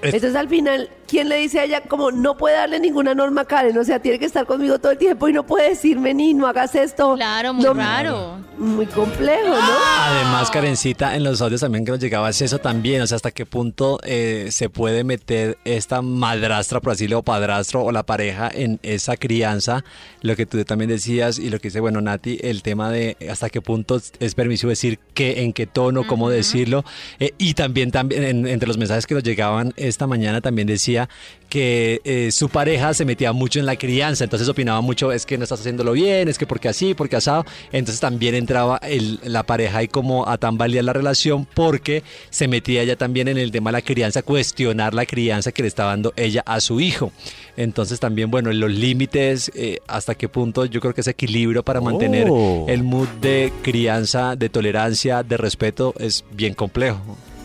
Entonces 0.03 0.35
al 0.35 0.49
final, 0.49 0.89
¿quién 1.13 1.29
le 1.29 1.37
dice 1.37 1.61
a 1.61 1.65
ella 1.65 1.83
como 1.83 2.11
no 2.11 2.39
puede 2.39 2.57
darle 2.57 2.81
ninguna 2.81 3.15
norma 3.15 3.43
a 3.43 3.45
Karen? 3.45 3.77
O 3.77 3.85
sea, 3.85 4.01
tiene 4.01 4.19
que 4.19 4.25
estar 4.25 4.47
conmigo 4.47 4.79
todo 4.79 4.93
el 4.93 4.97
tiempo 4.99 5.29
y 5.29 5.35
no 5.35 5.45
puede 5.47 5.69
decirme 5.69 6.15
ni 6.15 6.33
no 6.33 6.47
hagas 6.47 6.75
esto. 6.75 7.15
Claro, 7.17 7.53
muy 7.53 7.63
No- 7.65 7.75
raro. 7.75 8.39
Muy 8.57 8.87
complejo, 8.87 9.49
¿no? 9.49 9.77
Además, 9.99 10.51
Karencita, 10.51 11.17
en 11.17 11.25
los 11.25 11.43
audios 11.43 11.61
también 11.61 11.85
que 11.85 11.91
nos 11.91 12.01
llegaba 12.01 12.31
es 12.31 12.41
eso 12.43 12.59
también, 12.59 13.03
o 13.03 13.07
sea, 13.07 13.17
hasta 13.17 13.31
qué 13.31 13.45
punto 13.45 13.99
eh, 14.05 14.49
se 14.53 14.69
puede 14.71 15.05
meter 15.05 15.59
esta 15.65 16.01
madrastra, 16.01 16.81
por 16.81 16.93
así 16.93 17.05
decirlo, 17.05 17.19
o 17.19 17.23
padrastro 17.23 17.83
o 17.83 17.93
la 17.93 18.05
pareja 18.05 18.51
en 18.53 18.79
esa 18.83 19.17
crianza, 19.17 19.85
lo 20.21 20.37
que 20.37 20.47
tú 20.47 20.63
también 20.65 20.89
decías 20.91 21.39
y 21.39 21.51
lo 21.51 21.59
que 21.59 21.69
dice, 21.69 21.81
bueno, 21.81 22.01
Nati, 22.01 22.39
el 22.43 22.63
tema 22.63 22.91
de 22.91 23.17
hasta 23.31 23.51
qué 23.51 23.61
punto 23.61 24.01
es 24.21 24.35
permisivo 24.35 24.71
decir 24.71 24.99
qué, 25.13 25.43
en 25.43 25.53
qué 25.53 25.67
tono, 25.67 26.07
cómo 26.07 26.31
decirlo, 26.31 26.85
eh, 27.19 27.33
y 27.39 27.55
también, 27.55 27.91
también 27.91 28.23
en- 28.23 28.47
entre 28.47 28.69
los 28.69 28.79
mensajes 28.79 29.07
que 29.07 29.15
nos 29.15 29.25
llegaban 29.25 29.73
esta 29.77 30.07
mañana 30.07 30.41
también 30.41 30.69
decía 30.69 31.02
que 31.49 32.01
eh, 32.05 32.31
su 32.33 32.49
pareja 32.49 32.95
se 32.95 33.05
metía 33.05 33.33
mucho 33.35 33.61
en 33.61 33.67
la 33.67 33.77
crianza, 33.77 34.25
entonces 34.25 34.49
opinaba 34.49 34.81
mucho, 34.81 35.13
es 35.13 35.27
que 35.27 35.37
no 35.37 35.45
estás 35.45 35.61
haciéndolo 35.61 35.93
bien, 35.93 36.29
es 36.29 36.39
que 36.39 36.47
porque 36.47 36.69
así, 36.69 36.95
porque 36.95 37.17
asado, 37.17 37.45
entonces 37.73 38.01
también 38.01 38.35
entraba 38.35 38.79
el- 38.79 39.21
la 39.23 39.43
pareja 39.43 39.79
ahí 39.79 39.89
como 39.89 40.27
a 40.27 40.39
tambalear 40.39 40.83
la 40.85 40.95
relación 40.95 41.47
porque 41.53 42.03
se 42.31 42.49
metía 42.49 42.81
ella 42.83 42.97
también 42.97 43.29
en 43.29 43.37
el 43.37 43.51
tema 43.53 43.69
de 43.71 43.73
la 43.75 43.83
crianza, 43.83 44.23
cuestionar 44.23 44.95
la 44.95 45.05
crianza 45.05 45.53
que 45.53 45.61
le 45.61 45.69
estaba 45.69 45.91
dando 45.91 46.15
ella 46.17 46.43
a 46.47 46.59
su 46.61 46.81
hijo. 46.81 47.13
Entonces 47.59 48.01
también, 48.01 48.31
bueno, 48.31 48.51
los 48.51 48.71
límites, 48.71 49.53
eh, 49.55 49.81
hasta 49.87 50.15
qué 50.15 50.31
punto 50.31 50.65
yo 50.65 50.81
creo 50.81 50.95
que 50.95 51.03
ese 51.03 51.11
equilibrio 51.11 51.63
para 51.63 51.83
mantener 51.83 52.29
Oh. 52.31 52.65
el 52.67 52.83
mood 52.83 53.09
de 53.21 53.53
crianza, 53.61 54.37
de 54.37 54.49
tolerancia, 54.49 55.23
de 55.23 55.37
respeto 55.37 55.93
es 55.99 56.25
bien 56.33 56.55
complejo. 56.55 56.99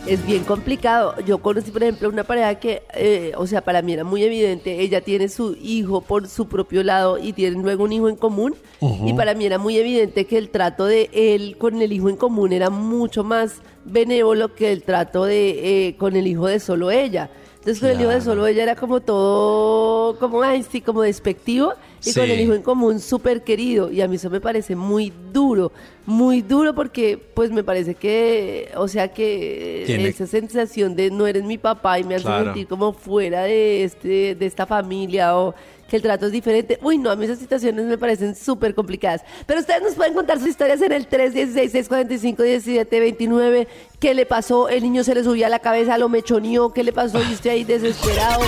Es 0.08 0.24
bien 0.26 0.44
complicado. 0.44 1.14
Yo 1.26 1.38
conocí, 1.38 1.70
por 1.70 1.82
ejemplo, 1.82 2.08
una 2.08 2.24
pareja 2.24 2.54
que, 2.56 2.82
eh, 2.94 3.32
o 3.36 3.46
sea, 3.46 3.60
para 3.60 3.82
mí 3.82 3.92
era 3.92 4.04
muy 4.04 4.22
evidente, 4.22 4.80
ella 4.80 5.02
tiene 5.02 5.28
su 5.28 5.56
hijo 5.60 6.00
por 6.00 6.26
su 6.28 6.48
propio 6.48 6.82
lado 6.82 7.18
y 7.18 7.32
tienen 7.34 7.62
luego 7.62 7.84
un 7.84 7.92
hijo 7.92 8.08
en 8.08 8.16
común. 8.16 8.54
Y 8.80 9.12
para 9.14 9.34
mí 9.34 9.44
era 9.44 9.58
muy 9.58 9.76
evidente 9.76 10.24
que 10.26 10.38
el 10.38 10.50
trato 10.50 10.86
de 10.86 11.10
él 11.12 11.56
con 11.58 11.82
el 11.82 11.92
hijo 11.92 12.08
en 12.08 12.16
común 12.16 12.52
era 12.52 12.70
mucho 12.70 13.24
más 13.24 13.60
benévolo 13.84 14.54
que 14.54 14.72
el 14.72 14.82
trato 14.82 15.24
de 15.24 15.88
eh, 15.88 15.96
con 15.96 16.16
el 16.16 16.26
hijo 16.26 16.46
de 16.46 16.60
solo 16.60 16.90
ella. 16.90 17.30
Entonces 17.68 17.82
con 17.82 17.90
el 17.90 18.00
hijo 18.00 18.10
de 18.10 18.20
solo 18.22 18.46
ella 18.46 18.62
era 18.62 18.76
como 18.76 19.00
todo, 19.00 20.18
como, 20.18 20.40
ay, 20.42 20.62
sí, 20.62 20.80
como 20.80 21.02
despectivo. 21.02 21.74
Y 22.02 22.14
con 22.14 22.22
el 22.30 22.40
hijo 22.40 22.54
en 22.54 22.62
común 22.62 22.98
súper 22.98 23.42
querido. 23.44 23.90
Y 23.90 24.00
a 24.00 24.08
mí 24.08 24.16
eso 24.16 24.30
me 24.30 24.40
parece 24.40 24.74
muy 24.74 25.12
duro, 25.34 25.70
muy 26.06 26.40
duro 26.40 26.74
porque 26.74 27.18
pues 27.34 27.50
me 27.50 27.62
parece 27.62 27.94
que, 27.94 28.70
o 28.76 28.88
sea 28.88 29.08
que 29.08 29.82
Tiene- 29.84 30.08
esa 30.08 30.26
sensación 30.26 30.96
de 30.96 31.10
no 31.10 31.26
eres 31.26 31.44
mi 31.44 31.58
papá 31.58 31.98
y 31.98 32.04
me 32.04 32.14
hace 32.14 32.24
Claro. 32.24 32.44
sentir 32.46 32.68
como 32.68 32.94
fuera 32.94 33.42
de, 33.42 33.84
este, 33.84 34.34
de 34.34 34.46
esta 34.46 34.64
familia 34.64 35.36
o 35.36 35.54
que 35.88 35.96
el 35.96 36.02
trato 36.02 36.26
es 36.26 36.32
diferente. 36.32 36.78
Uy, 36.82 36.98
no, 36.98 37.10
a 37.10 37.16
mí 37.16 37.24
esas 37.24 37.38
situaciones 37.38 37.86
me 37.86 37.96
parecen 37.98 38.36
súper 38.36 38.74
complicadas. 38.74 39.22
Pero 39.46 39.60
ustedes 39.60 39.82
nos 39.82 39.94
pueden 39.94 40.12
contar 40.14 40.38
sus 40.38 40.48
historias 40.48 40.80
en 40.82 40.92
el 40.92 41.08
316-645-1729. 41.08 43.66
¿Qué 43.98 44.14
le 44.14 44.26
pasó? 44.26 44.68
El 44.68 44.82
niño 44.82 45.02
se 45.02 45.14
le 45.14 45.24
subía 45.24 45.46
a 45.46 45.50
la 45.50 45.60
cabeza, 45.60 45.96
lo 45.98 46.08
mechoneó. 46.08 46.72
¿Qué 46.72 46.84
le 46.84 46.92
pasó? 46.92 47.20
Y 47.22 47.32
usted 47.32 47.50
ahí 47.50 47.64
desesperado. 47.64 48.42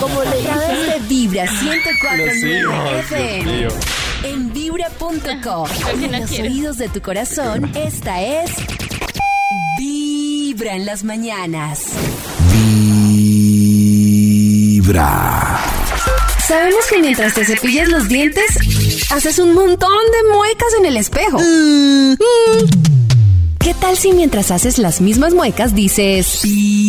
¿Cómo 0.00 0.22
le 0.22 0.40
hizo? 0.40 0.52
de 0.92 0.98
Vibra 1.08 1.46
104.9 1.46 2.26
Los 2.26 2.36
hijos, 2.44 2.74
FM. 3.10 3.68
En 4.24 4.52
vibra.com. 4.52 5.68
En 6.02 6.12
los 6.20 6.30
oídos 6.38 6.76
de 6.78 6.88
tu 6.88 7.00
corazón, 7.00 7.72
esta 7.74 8.22
es 8.22 8.50
Vibra 9.78 10.76
en 10.76 10.86
las 10.86 11.02
mañanas. 11.02 11.82
Vibra. 14.72 15.51
Sabemos 16.52 16.84
que 16.90 16.98
mientras 16.98 17.32
te 17.32 17.46
cepillas 17.46 17.88
los 17.88 18.08
dientes, 18.08 18.44
haces 19.10 19.38
un 19.38 19.54
montón 19.54 19.88
de 19.88 20.36
muecas 20.36 20.68
en 20.78 20.84
el 20.84 20.98
espejo. 20.98 21.38
¿Qué 23.58 23.72
tal 23.72 23.96
si 23.96 24.12
mientras 24.12 24.50
haces 24.50 24.76
las 24.76 25.00
mismas 25.00 25.32
muecas 25.32 25.74
dices... 25.74 26.40
Vibra? 26.42 26.84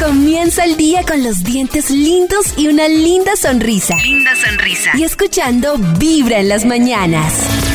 Comienza 0.00 0.64
el 0.64 0.76
día 0.76 1.04
con 1.04 1.22
los 1.22 1.44
dientes 1.44 1.88
lindos 1.88 2.46
y 2.56 2.66
una 2.66 2.88
linda 2.88 3.36
sonrisa. 3.36 3.94
Linda 4.02 4.34
sonrisa. 4.34 4.90
Y 4.94 5.04
escuchando 5.04 5.78
Vibra 5.78 6.40
en 6.40 6.48
las 6.48 6.64
mañanas. 6.64 7.71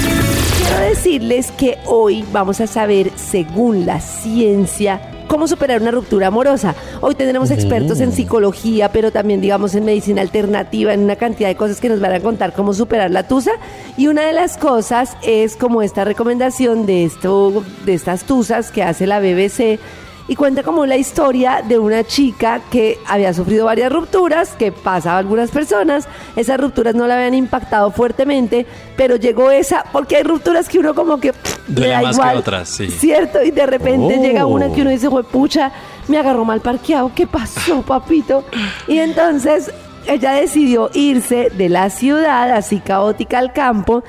Quiero 0.67 0.83
decirles 0.83 1.51
que 1.51 1.77
hoy 1.85 2.25
vamos 2.33 2.59
a 2.59 2.67
saber, 2.67 3.11
según 3.15 3.85
la 3.85 4.01
ciencia, 4.01 5.01
cómo 5.27 5.47
superar 5.47 5.81
una 5.81 5.91
ruptura 5.91 6.27
amorosa. 6.27 6.75
Hoy 6.99 7.15
tendremos 7.15 7.51
expertos 7.51 8.01
en 8.01 8.11
psicología, 8.11 8.91
pero 8.91 9.11
también, 9.11 9.39
digamos, 9.39 9.75
en 9.75 9.85
medicina 9.85 10.21
alternativa, 10.21 10.93
en 10.93 11.03
una 11.03 11.15
cantidad 11.15 11.47
de 11.47 11.55
cosas 11.55 11.79
que 11.79 11.87
nos 11.87 12.01
van 12.01 12.11
a 12.11 12.19
contar 12.19 12.51
cómo 12.51 12.73
superar 12.73 13.11
la 13.11 13.27
tusa. 13.27 13.51
Y 13.95 14.07
una 14.07 14.27
de 14.27 14.33
las 14.33 14.57
cosas 14.57 15.15
es 15.23 15.55
como 15.55 15.81
esta 15.81 16.03
recomendación 16.03 16.85
de, 16.85 17.05
esto, 17.05 17.63
de 17.85 17.93
estas 17.93 18.25
tusas 18.25 18.69
que 18.69 18.83
hace 18.83 19.07
la 19.07 19.19
BBC 19.19 19.79
y 20.27 20.35
cuenta 20.35 20.63
como 20.63 20.85
la 20.85 20.97
historia 20.97 21.61
de 21.67 21.79
una 21.79 22.03
chica 22.03 22.61
que 22.69 22.99
había 23.07 23.33
sufrido 23.33 23.65
varias 23.65 23.91
rupturas, 23.91 24.49
que 24.57 24.71
pasa 24.71 25.13
a 25.13 25.17
algunas 25.19 25.51
personas, 25.51 26.07
esas 26.35 26.59
rupturas 26.59 26.95
no 26.95 27.07
la 27.07 27.15
habían 27.15 27.33
impactado 27.33 27.91
fuertemente, 27.91 28.65
pero 28.97 29.15
llegó 29.15 29.51
esa, 29.51 29.85
porque 29.91 30.17
hay 30.17 30.23
rupturas 30.23 30.67
que 30.67 30.79
uno 30.79 30.93
como 30.93 31.19
que 31.19 31.33
Duele 31.67 32.01
más 32.01 32.19
que 32.19 32.37
otras, 32.37 32.69
sí. 32.69 32.89
cierto, 32.89 33.41
y 33.43 33.51
de 33.51 33.65
repente 33.65 34.15
Oh. 34.17 34.21
llega 34.21 34.45
una 34.45 34.71
que 34.71 34.81
uno 34.81 34.89
dice, 34.89 35.09
pucha, 35.31 35.71
me 36.07 36.17
agarró 36.17 36.43
mal 36.45 36.59
parqueado, 36.61 37.11
¿qué 37.15 37.25
pasó, 37.27 37.81
papito? 37.87 38.43
Y 38.87 38.97
entonces 38.99 39.71
ella 40.07 40.31
decidió 40.33 40.89
irse 40.93 41.49
de 41.57 41.69
la 41.69 41.89
ciudad, 41.89 42.51
así 42.51 42.79
caótica, 42.79 43.39
al 43.39 43.53
campo, 43.53 44.03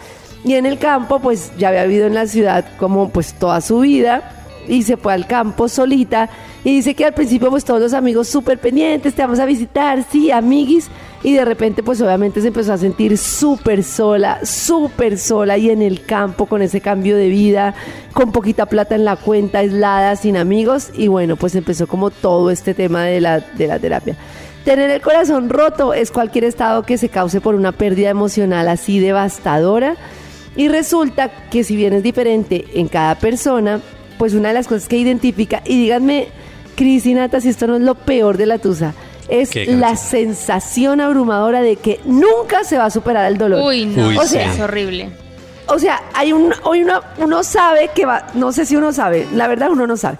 y 0.45 0.55
en 0.55 0.67
el 0.67 0.79
campo, 0.79 1.19
pues 1.19 1.51
ya 1.59 1.69
había 1.69 1.85
vivido 1.85 2.07
en 2.07 2.15
la 2.15 2.27
ciudad 2.27 2.65
como 2.79 3.09
pues 3.11 3.35
toda 3.35 3.61
su 3.61 3.81
vida, 3.81 4.38
y 4.69 4.83
se 4.83 4.97
fue 4.97 5.15
al 5.15 5.27
campo 5.27 5.69
solita 5.69 6.29
y 6.65 6.77
dice 6.77 6.95
que 6.95 7.05
al 7.05 7.15
principio 7.15 7.51
pues 7.51 7.65
todos 7.65 7.81
los 7.81 7.95
amigos 7.95 8.29
súper 8.29 8.59
pendientes, 8.59 9.15
te 9.15 9.23
vamos 9.23 9.39
a 9.39 9.47
visitar, 9.47 10.05
sí, 10.11 10.31
amiguis, 10.31 10.89
y 11.23 11.35
de 11.35 11.45
repente 11.45 11.83
pues 11.83 12.01
obviamente 12.01 12.41
se 12.41 12.49
empezó 12.49 12.73
a 12.73 12.79
sentir 12.79 13.17
súper 13.17 13.83
sola, 13.83 14.41
súper 14.45 15.19
sola 15.19 15.57
y 15.59 15.71
en 15.71 15.83
el 15.83 16.05
campo 16.05 16.47
con 16.47 16.63
ese 16.63 16.81
cambio 16.81 17.17
de 17.17 17.29
vida, 17.29 17.75
con 18.13 18.33
poquita 18.33 18.67
plata 18.67 18.95
en 18.95 19.05
la 19.05 19.17
cuenta, 19.17 19.61
aislada, 19.61 20.15
sin 20.17 20.37
amigos 20.37 20.91
y 20.95 21.09
bueno 21.09 21.37
pues 21.37 21.55
empezó 21.55 21.87
como 21.87 22.11
todo 22.11 22.51
este 22.51 22.75
tema 22.75 23.05
de 23.05 23.21
la, 23.21 23.41
de 23.41 23.67
la 23.67 23.79
terapia. 23.79 24.17
Tener 24.65 24.91
el 24.91 25.01
corazón 25.01 25.49
roto 25.49 25.95
es 25.95 26.11
cualquier 26.11 26.45
estado 26.45 26.83
que 26.83 26.99
se 26.99 27.09
cause 27.09 27.41
por 27.41 27.55
una 27.55 27.73
pérdida 27.73 28.11
emocional 28.11 28.69
así 28.69 29.01
devastadora. 29.01 29.97
Y 30.57 30.69
resulta 30.69 31.31
que 31.51 31.65
si 31.65 31.75
bien 31.75 31.95
es 31.95 32.03
diferente 32.03 32.67
en 32.75 32.89
cada 32.89 33.15
persona, 33.15 33.81
pues 34.19 34.35
una 34.35 34.49
de 34.49 34.55
las 34.55 34.67
cosas 34.67 34.89
que 34.89 34.97
identifica, 34.97 35.63
y 35.65 35.81
díganme, 35.81 36.29
Cris 36.77 37.07
y 37.07 37.15
Nata, 37.15 37.41
si 37.41 37.49
esto 37.49 37.67
no 37.67 37.77
es 37.77 37.83
lo 37.83 37.95
peor 37.95 38.37
de 38.37 38.47
la 38.47 38.59
tusa, 38.59 38.95
es 39.29 39.51
¿Qué, 39.51 39.67
la 39.67 39.97
sensación 39.97 41.01
abrumadora 41.01 41.61
de 41.61 41.77
que 41.77 42.01
nunca 42.05 42.65
se 42.65 42.79
va 42.79 42.87
a 42.87 42.91
superar 42.91 43.31
el 43.31 43.39
dolor. 43.39 43.63
Uy, 43.67 43.85
no, 43.87 44.09
Uy, 44.09 44.17
O 44.17 44.23
sí. 44.23 44.29
sea, 44.31 44.53
es 44.53 44.61
horrible. 44.61 45.11
o 45.67 45.79
sea, 45.79 46.03
hay 46.15 46.33
un, 46.33 46.53
hoy 46.65 46.83
uno, 46.83 47.01
uno 47.19 47.43
sabe 47.43 47.91
que 47.95 48.07
va, 48.07 48.27
no 48.35 48.53
sé 48.53 48.65
si 48.65 48.75
uno 48.77 48.93
sabe, 48.93 49.27
la 49.35 49.47
verdad 49.49 49.71
uno 49.71 49.87
no 49.87 49.97
sabe. 49.97 50.19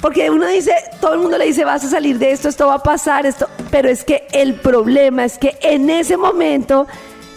Porque 0.00 0.30
uno 0.30 0.46
dice, 0.46 0.72
todo 1.00 1.12
el 1.14 1.20
mundo 1.20 1.36
le 1.36 1.44
dice, 1.46 1.64
vas 1.64 1.84
a 1.84 1.88
salir 1.88 2.18
de 2.18 2.32
esto, 2.32 2.48
esto 2.48 2.66
va 2.66 2.76
a 2.76 2.82
pasar, 2.82 3.26
esto, 3.26 3.48
pero 3.70 3.88
es 3.90 4.02
que 4.02 4.26
el 4.32 4.54
problema 4.54 5.24
es 5.26 5.36
que 5.38 5.58
en 5.60 5.90
ese 5.90 6.16
momento 6.16 6.86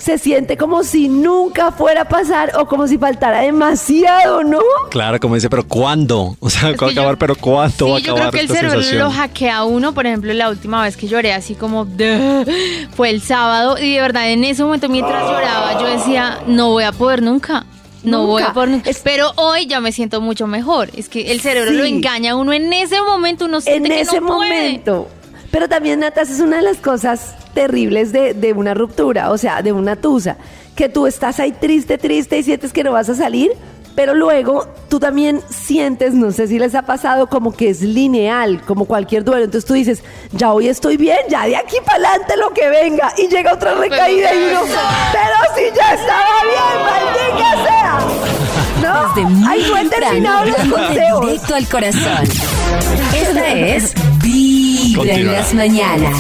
se 0.03 0.17
siente 0.17 0.57
como 0.57 0.83
si 0.83 1.07
nunca 1.07 1.71
fuera 1.71 2.01
a 2.01 2.05
pasar 2.09 2.51
o 2.59 2.67
como 2.67 2.87
si 2.89 2.97
faltara 2.97 3.39
demasiado, 3.39 4.43
¿no? 4.43 4.59
Claro, 4.89 5.17
como 5.19 5.35
dice, 5.35 5.49
pero 5.49 5.65
¿cuándo? 5.65 6.35
O 6.41 6.49
sea, 6.49 6.61
¿cuándo 6.75 6.87
que 6.89 6.95
yo- 6.95 7.01
acabar? 7.01 7.17
Pero 7.17 7.35
¿cuánto 7.35 7.87
va 7.89 7.95
a 7.95 7.99
Sí, 7.99 8.05
yo 8.05 8.11
acabar 8.13 8.31
creo 8.31 8.31
que 8.31 8.39
el 8.41 8.47
cerebro 8.57 8.81
sensación? 8.81 8.99
lo 9.03 9.11
hackea 9.11 9.57
a 9.57 9.63
uno. 9.63 9.93
Por 9.93 10.05
ejemplo, 10.05 10.33
la 10.33 10.49
última 10.49 10.83
vez 10.83 10.97
que 10.97 11.07
lloré 11.07 11.31
así 11.31 11.55
como 11.55 11.85
de- 11.85 12.87
fue 12.97 13.11
el 13.11 13.21
sábado 13.21 13.77
y 13.77 13.93
de 13.95 14.01
verdad 14.01 14.29
en 14.29 14.43
ese 14.43 14.61
momento 14.63 14.89
mientras 14.89 15.23
lloraba 15.23 15.79
yo 15.79 15.87
decía 15.97 16.39
no 16.47 16.69
voy 16.71 16.83
a 16.83 16.91
poder 16.91 17.21
nunca. 17.21 17.65
No 18.03 18.17
Nunca. 18.17 18.27
voy 18.27 18.43
a 18.43 18.53
poder 18.53 18.69
nunca. 18.69 18.89
Es- 18.89 18.99
Pero 19.01 19.31
hoy 19.37 19.65
ya 19.67 19.79
me 19.79 19.93
siento 19.93 20.19
mucho 20.19 20.47
mejor. 20.47 20.89
Es 20.97 21.07
que 21.07 21.31
el 21.31 21.39
cerebro 21.39 21.71
Sí. 21.71 21.77
lo 21.77 21.85
engaña 21.85 22.33
a 22.33 22.35
uno 22.35 22.51
en 22.51 22.73
ese 22.73 23.01
momento. 23.01 23.45
Uno 23.45 23.57
en 23.57 23.61
siente 23.61 23.87
que 23.89 24.01
ese 24.01 24.19
no 24.19 24.27
puede. 24.27 24.49
momento. 24.49 25.07
Pero 25.49 25.69
también, 25.69 26.01
Natas, 26.01 26.29
es 26.29 26.41
una 26.41 26.57
de 26.57 26.63
las 26.63 26.77
cosas 26.77 27.35
terribles 27.53 28.11
de, 28.11 28.33
de 28.33 28.53
una 28.53 28.73
ruptura, 28.73 29.31
o 29.31 29.37
sea, 29.37 29.61
de 29.61 29.71
una 29.71 29.95
tusa, 29.95 30.37
que 30.75 30.89
tú 30.89 31.07
estás 31.07 31.39
ahí 31.39 31.51
triste, 31.51 31.97
triste 31.97 32.37
y 32.37 32.43
sientes 32.43 32.73
que 32.73 32.83
no 32.83 32.91
vas 32.91 33.09
a 33.09 33.15
salir, 33.15 33.51
pero 33.95 34.15
luego 34.15 34.65
tú 34.89 34.99
también 34.99 35.41
sientes, 35.49 36.15
no 36.15 36.31
sé 36.31 36.47
si 36.47 36.57
les 36.57 36.73
ha 36.73 36.81
pasado, 36.81 37.27
como 37.27 37.51
que 37.51 37.69
es 37.69 37.81
lineal, 37.81 38.61
como 38.65 38.85
cualquier 38.85 39.23
duelo. 39.23 39.43
Entonces 39.43 39.67
tú 39.67 39.73
dices, 39.75 40.03
ya 40.31 40.51
hoy 40.51 40.67
estoy 40.67 40.97
bien, 40.97 41.19
ya 41.29 41.45
de 41.45 41.55
aquí 41.55 41.77
para 41.85 42.09
adelante 42.09 42.37
lo 42.37 42.49
que 42.51 42.67
venga, 42.69 43.13
y 43.17 43.27
llega 43.27 43.53
otra 43.53 43.75
recaída 43.75 44.33
y 44.33 44.37
uno, 44.49 44.61
pero 45.11 45.55
si 45.55 45.75
ya 45.75 45.93
estaba 45.93 46.41
bien, 46.43 46.85
maldita 46.87 47.63
sea. 47.63 47.99
¿No? 48.81 49.13
Desde 49.13 49.29
muy 49.29 49.47
Ahí 49.47 49.65
no 49.69 49.77
he 49.77 49.89
terminado 49.89 50.45
los 50.45 50.55
consejos. 50.55 51.21
directo 51.21 51.55
al 51.55 51.67
corazón. 51.69 52.23
Esta 53.15 53.53
es 53.53 53.93
Vibra 54.23 55.13
en 55.13 55.31
las 55.31 55.53
mañanas. 55.53 56.17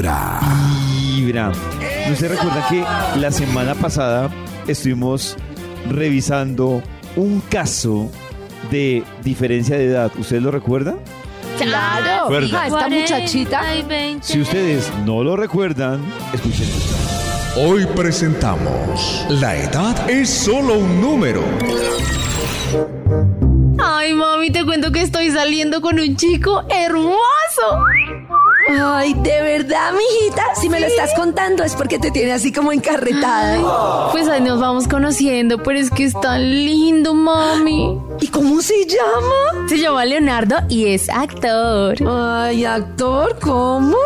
Vibra. 0.00 0.40
Vibra. 1.14 1.52
¿No 2.08 2.16
se 2.16 2.28
recuerdan 2.28 2.62
que 2.70 2.82
la 3.20 3.30
semana 3.30 3.74
pasada 3.74 4.30
estuvimos 4.66 5.36
revisando 5.90 6.82
un 7.16 7.42
caso 7.42 8.10
de 8.70 9.04
diferencia 9.22 9.76
de 9.76 9.88
edad? 9.88 10.10
¿Ustedes 10.16 10.42
lo 10.42 10.50
recuerdan? 10.50 10.96
Claro. 11.58 12.30
Recuerda. 12.30 12.62
Ah, 12.62 12.66
esta 12.68 12.88
muchachita. 12.88 13.62
Si 14.22 14.40
ustedes 14.40 14.90
no 15.04 15.22
lo 15.22 15.36
recuerdan, 15.36 16.00
escuchen 16.32 16.66
esto. 16.66 17.60
Hoy 17.60 17.84
presentamos 17.94 19.26
La 19.28 19.54
edad 19.54 20.08
es 20.08 20.30
solo 20.30 20.78
un 20.78 20.98
número. 20.98 21.44
Ay, 23.78 24.14
mami, 24.14 24.50
te 24.50 24.64
cuento 24.64 24.92
que 24.92 25.02
estoy 25.02 25.30
saliendo 25.30 25.82
con 25.82 26.00
un 26.00 26.16
chico 26.16 26.62
hermoso. 26.70 27.18
Ay, 28.78 29.14
de 29.14 29.42
verdad, 29.42 29.92
mijita. 29.92 30.54
Si 30.54 30.68
me 30.68 30.80
lo 30.80 30.86
estás 30.86 31.12
contando 31.14 31.64
es 31.64 31.74
porque 31.74 31.98
te 31.98 32.10
tiene 32.10 32.32
así 32.32 32.52
como 32.52 32.72
encarretada. 32.72 34.10
Pues 34.12 34.28
ahí 34.28 34.40
nos 34.40 34.60
vamos 34.60 34.86
conociendo, 34.86 35.62
pero 35.62 35.78
es 35.78 35.90
que 35.90 36.04
es 36.04 36.20
tan 36.20 36.40
lindo, 36.42 37.14
mami. 37.14 37.98
¿Y 38.20 38.28
cómo 38.28 38.60
se 38.62 38.86
llama? 38.86 39.68
Se 39.68 39.78
llama 39.78 40.04
Leonardo 40.04 40.56
y 40.68 40.86
es 40.86 41.08
actor. 41.08 41.96
Ay, 42.06 42.64
actor, 42.64 43.38
¿cómo? 43.40 43.96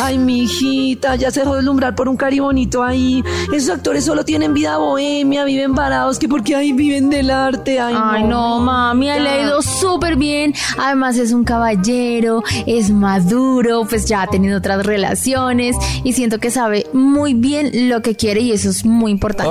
Ay, 0.00 0.18
mi 0.18 0.40
hijita, 0.42 1.16
ya 1.16 1.30
se 1.30 1.40
dejó 1.40 1.56
deslumbrar 1.56 1.94
por 1.94 2.08
un 2.08 2.16
cari 2.16 2.38
bonito 2.38 2.82
ahí. 2.82 3.22
Esos 3.52 3.70
actores 3.70 4.04
solo 4.04 4.24
tienen 4.24 4.54
vida 4.54 4.76
bohemia, 4.78 5.44
viven 5.44 5.74
varados, 5.74 6.18
que 6.18 6.28
porque 6.28 6.54
ahí 6.54 6.72
viven 6.72 7.10
del 7.10 7.30
arte. 7.30 7.80
Ay, 7.80 7.94
Ay, 7.98 8.24
no, 8.24 8.60
mami, 8.60 9.08
ha 9.10 9.18
leído 9.18 9.62
súper 9.62 10.16
bien. 10.16 10.54
Además 10.78 11.16
es 11.16 11.32
un 11.32 11.44
caballero, 11.44 12.42
es 12.66 12.90
maduro, 12.90 13.86
pues 13.88 14.06
ya 14.06 14.22
ha 14.22 14.26
tenido 14.26 14.58
otras 14.58 14.84
relaciones 14.84 15.76
y 16.04 16.12
siento 16.12 16.38
que 16.38 16.50
sabe 16.50 16.86
muy 16.92 17.34
bien 17.34 17.88
lo 17.88 18.02
que 18.02 18.14
quiere 18.16 18.40
y 18.40 18.52
eso 18.52 18.70
es 18.70 18.84
muy 18.84 19.10
importante. 19.12 19.50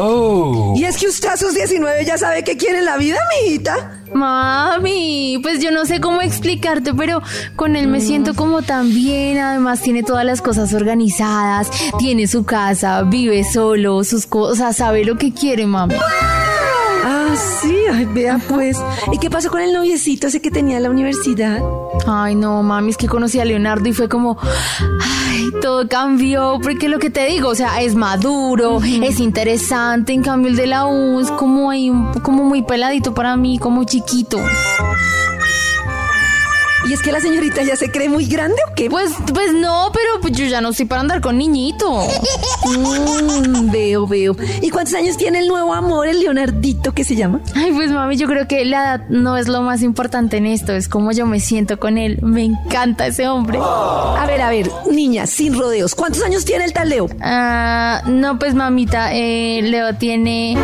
Y 0.75 0.83
es 0.83 0.97
que 0.97 1.07
usted 1.07 1.29
a 1.29 1.37
sus 1.37 1.53
19 1.53 2.05
ya 2.05 2.17
sabe 2.17 2.43
qué 2.43 2.57
quiere 2.57 2.79
en 2.79 2.85
la 2.85 2.97
vida, 2.97 3.17
mijita. 3.41 4.01
Mami, 4.13 5.39
pues 5.41 5.61
yo 5.61 5.71
no 5.71 5.85
sé 5.85 5.99
cómo 5.99 6.21
explicarte, 6.21 6.93
pero 6.93 7.21
con 7.55 7.75
él 7.75 7.87
me 7.87 8.01
siento 8.01 8.33
como 8.33 8.61
tan 8.61 8.89
bien. 8.89 9.37
Además, 9.39 9.81
tiene 9.81 10.03
todas 10.03 10.25
las 10.25 10.41
cosas 10.41 10.73
organizadas, 10.73 11.69
tiene 11.97 12.27
su 12.27 12.45
casa, 12.45 13.01
vive 13.03 13.43
solo, 13.43 14.03
sus 14.03 14.25
cosas, 14.25 14.77
sabe 14.77 15.03
lo 15.03 15.17
que 15.17 15.33
quiere, 15.33 15.65
mami. 15.65 15.95
Ah, 17.35 17.59
sí, 17.61 17.75
ay, 17.91 18.05
vea 18.05 18.39
pues. 18.47 18.77
¿Y 19.11 19.17
qué 19.17 19.29
pasó 19.29 19.49
con 19.49 19.59
el 19.59 19.73
noviecito 19.73 20.27
ese 20.27 20.41
que 20.41 20.51
tenía 20.51 20.77
en 20.77 20.83
la 20.83 20.89
universidad? 20.89 21.59
Ay, 22.07 22.33
no, 22.33 22.63
mami, 22.63 22.91
es 22.91 22.97
que 22.97 23.07
conocí 23.07 23.39
a 23.39 23.45
Leonardo 23.45 23.89
y 23.89 23.93
fue 23.93 24.07
como, 24.07 24.37
ay, 24.41 25.43
todo 25.61 25.87
cambió, 25.89 26.59
porque 26.63 26.87
lo 26.87 26.97
que 26.97 27.09
te 27.09 27.25
digo, 27.25 27.49
o 27.49 27.55
sea, 27.55 27.81
es 27.81 27.93
maduro, 27.95 28.79
es 28.81 29.19
interesante, 29.19 30.13
en 30.13 30.23
cambio 30.23 30.49
el 30.49 30.55
de 30.55 30.67
la 30.67 30.85
U 30.85 31.19
es 31.19 31.29
como 31.31 31.69
ahí, 31.69 31.91
como 32.21 32.45
muy 32.45 32.61
peladito 32.61 33.13
para 33.13 33.35
mí, 33.35 33.59
como 33.59 33.83
chiquito. 33.83 34.39
¿Y 36.87 36.93
es 36.93 37.01
que 37.01 37.11
la 37.11 37.19
señorita 37.19 37.63
ya 37.63 37.75
se 37.75 37.89
cree 37.89 38.09
muy 38.09 38.27
grande 38.27 38.57
o 38.69 38.75
qué? 38.75 38.89
Pues, 38.91 39.09
pues 39.33 39.53
no, 39.53 39.89
pero 39.91 40.21
pues 40.21 40.37
yo 40.37 40.45
ya 40.45 40.61
no 40.61 40.69
estoy 40.69 40.85
para 40.85 41.01
andar 41.01 41.19
con 41.19 41.37
niñito. 41.37 42.07
Mm, 42.65 43.64
veo, 44.07 44.33
veo. 44.33 44.47
¿Y 44.61 44.69
cuántos 44.69 44.93
años 44.95 45.17
tiene 45.17 45.39
el 45.39 45.47
nuevo 45.47 45.73
amor, 45.73 46.07
el 46.07 46.19
Leonardito 46.19 46.93
que 46.93 47.03
se 47.03 47.15
llama? 47.15 47.41
Ay, 47.55 47.71
pues 47.71 47.91
mami, 47.91 48.17
yo 48.17 48.27
creo 48.27 48.47
que 48.47 48.63
la 48.65 48.83
edad 48.83 49.07
no 49.09 49.37
es 49.37 49.47
lo 49.47 49.61
más 49.61 49.81
importante 49.81 50.37
en 50.37 50.45
esto, 50.45 50.73
es 50.73 50.87
como 50.87 51.11
yo 51.11 51.25
me 51.25 51.39
siento 51.39 51.79
con 51.79 51.97
él. 51.97 52.19
Me 52.21 52.43
encanta 52.43 53.07
ese 53.07 53.27
hombre. 53.27 53.59
A 53.61 54.25
ver, 54.27 54.41
a 54.41 54.49
ver, 54.49 54.69
niña, 54.91 55.27
sin 55.27 55.57
rodeos. 55.57 55.95
¿Cuántos 55.95 56.23
años 56.23 56.45
tiene 56.45 56.65
el 56.65 56.73
tal 56.73 56.89
Leo? 56.89 57.07
Ah, 57.21 58.01
no, 58.07 58.39
pues 58.39 58.53
mamita, 58.55 59.13
eh, 59.13 59.61
Leo 59.63 59.95
tiene. 59.95 60.57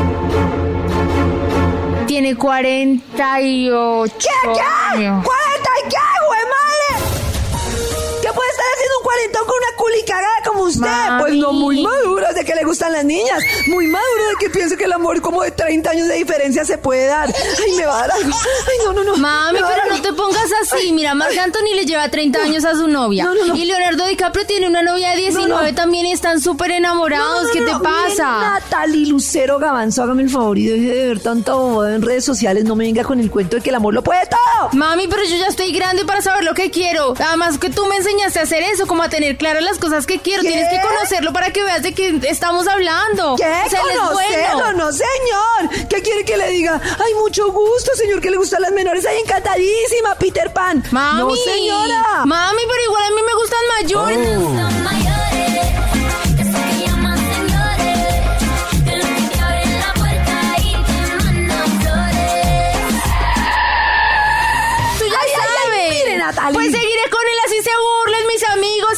Tiene 2.07 2.35
48. 2.35 4.13
¿Qué, 4.19 4.27
qué? 4.53 4.97
años. 4.99 5.25
Cuarentón 9.11 9.45
con 9.45 9.55
una 9.57 9.77
culicagada 9.77 10.35
como 10.47 10.63
usted? 10.63 10.79
Mami. 10.81 11.21
Pues 11.21 11.33
no, 11.35 11.53
muy 11.53 11.81
maduro 11.83 12.25
de 12.33 12.45
que 12.45 12.55
le 12.55 12.63
gustan 12.63 12.93
las 12.93 13.03
niñas. 13.05 13.39
Muy 13.67 13.87
maduro 13.87 14.23
de 14.29 14.35
que 14.39 14.49
piense 14.49 14.77
que 14.77 14.85
el 14.85 14.93
amor 14.93 15.21
como 15.21 15.43
de 15.43 15.51
30 15.51 15.89
años 15.89 16.07
de 16.07 16.15
diferencia 16.15 16.65
se 16.65 16.77
puede 16.77 17.07
dar. 17.07 17.29
Ay, 17.29 17.71
me 17.75 17.85
va 17.85 17.97
a 18.03 18.07
dar 18.07 18.11
algo. 18.11 18.29
Ay, 18.37 18.77
no, 18.85 18.93
no, 18.93 19.03
no. 19.03 19.17
Mami, 19.17 19.59
pero 19.59 19.95
no 19.95 20.01
te 20.01 20.13
pongas 20.13 20.49
así. 20.61 20.91
Mira, 20.93 21.13
Marc 21.13 21.37
Anthony 21.37 21.75
le 21.75 21.85
lleva 21.85 22.09
30 22.09 22.41
años 22.41 22.65
a 22.65 22.73
su 22.73 22.87
novia. 22.87 23.25
No, 23.25 23.35
no, 23.35 23.45
no. 23.47 23.55
Y 23.55 23.65
Leonardo 23.65 24.05
DiCaprio 24.05 24.45
tiene 24.45 24.67
una 24.67 24.81
novia 24.81 25.11
de 25.11 25.17
19 25.17 25.49
No, 25.49 25.61
no. 25.61 25.75
también 25.75 26.05
y 26.05 26.11
están 26.13 26.39
súper 26.41 26.71
enamorados. 26.71 27.49
¿Qué 27.51 27.61
te 27.61 27.73
pasa? 27.81 28.59
Natalie 28.61 29.07
Lucero 29.07 29.59
Gavanzo, 29.59 30.03
hágame 30.03 30.23
el 30.23 30.29
favor 30.29 30.57
y 30.57 30.67
deje 30.67 30.93
de 30.95 31.07
ver 31.07 31.21
bobada 31.45 31.95
en 31.95 32.01
redes 32.01 32.23
sociales. 32.25 32.63
No 32.63 32.75
me 32.75 32.85
venga 32.85 33.03
con 33.03 33.19
el 33.19 33.29
cuento 33.29 33.57
de 33.57 33.61
que 33.61 33.69
el 33.69 33.75
amor 33.75 33.93
lo 33.93 34.03
puede 34.03 34.21
todo. 34.27 34.69
Mami, 34.73 35.07
pero 35.07 35.23
yo 35.23 35.35
ya 35.37 35.47
estoy 35.47 35.71
grande 35.71 36.05
para 36.05 36.21
saber 36.21 36.43
lo 36.43 36.53
que 36.53 36.71
quiero. 36.71 37.13
Además 37.19 37.57
que 37.57 37.69
tú 37.69 37.85
me 37.87 37.97
enseñaste 37.97 38.39
a 38.39 38.43
hacer 38.43 38.63
eso, 38.63 38.87
como 38.87 39.00
a 39.05 39.09
tener 39.09 39.37
claras 39.37 39.63
las 39.63 39.77
cosas 39.77 40.05
que 40.05 40.19
quiero. 40.19 40.41
¿Qué? 40.43 40.49
Tienes 40.49 40.69
que 40.69 40.81
conocerlo 40.81 41.33
para 41.33 41.51
que 41.51 41.63
veas 41.63 41.83
de 41.83 41.93
qué 41.93 42.19
estamos 42.27 42.67
hablando. 42.67 43.35
¿Qué? 43.37 43.43
O 43.65 43.69
sea, 43.69 43.81
Conocerlo, 43.81 44.13
bueno. 44.63 44.73
no 44.85 44.91
señor. 44.91 45.87
¿Qué 45.89 46.01
quiere 46.01 46.23
que 46.25 46.37
le 46.37 46.49
diga? 46.49 46.79
Ay, 46.83 47.13
mucho 47.15 47.51
gusto, 47.51 47.91
señor, 47.95 48.21
que 48.21 48.31
le 48.31 48.37
gustan 48.37 48.61
las 48.61 48.71
menores. 48.71 49.05
Ay, 49.05 49.19
encantadísima, 49.23 50.15
Peter 50.15 50.51
Pan. 50.53 50.83
Mami. 50.91 51.19
No, 51.19 51.35
señora. 51.35 52.25
Mami, 52.25 52.61
pero 52.69 52.83
igual 52.85 53.03
a 53.03 53.09
mí 53.09 53.21
me 53.25 53.33
gustan 53.33 53.59
mayores. 53.79 54.39
Son 54.39 54.83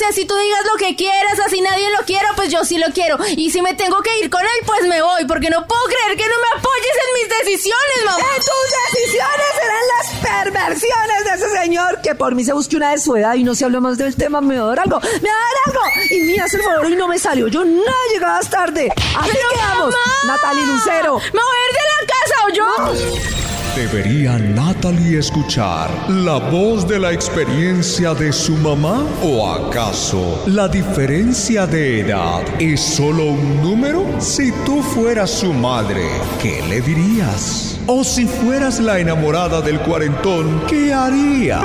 y 0.03 0.09
así 0.09 0.25
tú 0.25 0.35
digas 0.35 0.65
lo 0.65 0.77
que 0.77 0.95
quieras, 0.95 1.39
así 1.45 1.61
nadie 1.61 1.89
lo 1.97 2.05
quiera, 2.05 2.29
pues 2.35 2.51
yo 2.51 2.63
sí 2.65 2.77
lo 2.77 2.87
quiero. 2.93 3.17
Y 3.37 3.51
si 3.51 3.61
me 3.61 3.73
tengo 3.73 4.01
que 4.01 4.19
ir 4.19 4.29
con 4.29 4.41
él, 4.41 4.65
pues 4.65 4.83
me 4.87 5.01
voy, 5.01 5.25
porque 5.25 5.49
no 5.49 5.65
puedo 5.65 5.81
creer 5.85 6.17
que 6.17 6.27
no 6.27 6.35
me 6.41 6.59
apoyes 6.59 6.95
en 7.07 7.13
mis 7.21 7.37
decisiones, 7.39 8.05
mamá. 8.05 8.19
Eh, 8.19 8.39
tus 8.39 9.01
decisiones 9.01 9.47
serán 9.55 9.83
las 9.97 10.43
perversiones 10.53 11.23
de 11.25 11.33
ese 11.35 11.61
señor 11.61 12.01
que 12.01 12.15
por 12.15 12.35
mí 12.35 12.43
se 12.43 12.53
busque 12.53 12.75
una 12.75 12.91
de 12.91 12.97
su 12.99 13.15
edad 13.15 13.35
y 13.35 13.43
no 13.43 13.55
se 13.55 13.65
habló 13.65 13.81
más 13.81 13.97
del 13.97 14.15
tema. 14.15 14.41
Me 14.41 14.57
va 14.57 14.65
a 14.65 14.67
dar 14.67 14.79
algo, 14.81 14.99
me 14.99 15.07
va 15.07 15.13
a 15.13 15.19
dar 15.21 15.57
algo. 15.67 15.81
Y 16.09 16.19
mira, 16.21 16.45
hace 16.45 16.57
el 16.57 16.63
favor 16.63 16.89
y 16.91 16.95
no 16.95 17.07
me 17.07 17.17
salió. 17.17 17.47
Yo 17.47 17.63
no 17.63 17.93
llegabas 18.11 18.49
tarde. 18.49 18.91
Así 18.95 19.31
Pero, 19.31 19.49
quedamos. 19.53 19.95
Natalie 20.25 20.65
Lucero. 20.65 21.19
Me 21.19 21.39
voy 21.41 21.57
a 21.57 21.69
ir 21.69 21.73
de 21.73 21.83
la 21.89 22.13
casa, 22.13 22.35
¿o 22.45 22.49
yo? 22.49 23.42
¿Debería 23.75 24.37
Natalie 24.37 25.17
escuchar 25.17 25.89
la 26.07 26.37
voz 26.37 26.87
de 26.87 26.99
la 26.99 27.11
experiencia 27.11 28.13
de 28.13 28.31
su 28.31 28.55
mamá? 28.57 29.03
¿O 29.23 29.49
acaso 29.51 30.43
la 30.45 30.67
diferencia 30.67 31.65
de 31.65 32.01
edad 32.01 32.43
es 32.59 32.79
solo 32.79 33.25
un 33.25 33.63
número? 33.63 34.05
Si 34.21 34.51
tú 34.63 34.83
fueras 34.83 35.31
su 35.31 35.51
madre, 35.53 36.03
¿qué 36.39 36.61
le 36.69 36.81
dirías? 36.81 37.79
O 37.87 38.03
si 38.03 38.27
fueras 38.27 38.79
la 38.79 38.99
enamorada 38.99 39.59
del 39.59 39.79
cuarentón, 39.79 40.61
¿qué 40.69 40.93
harías? 40.93 41.63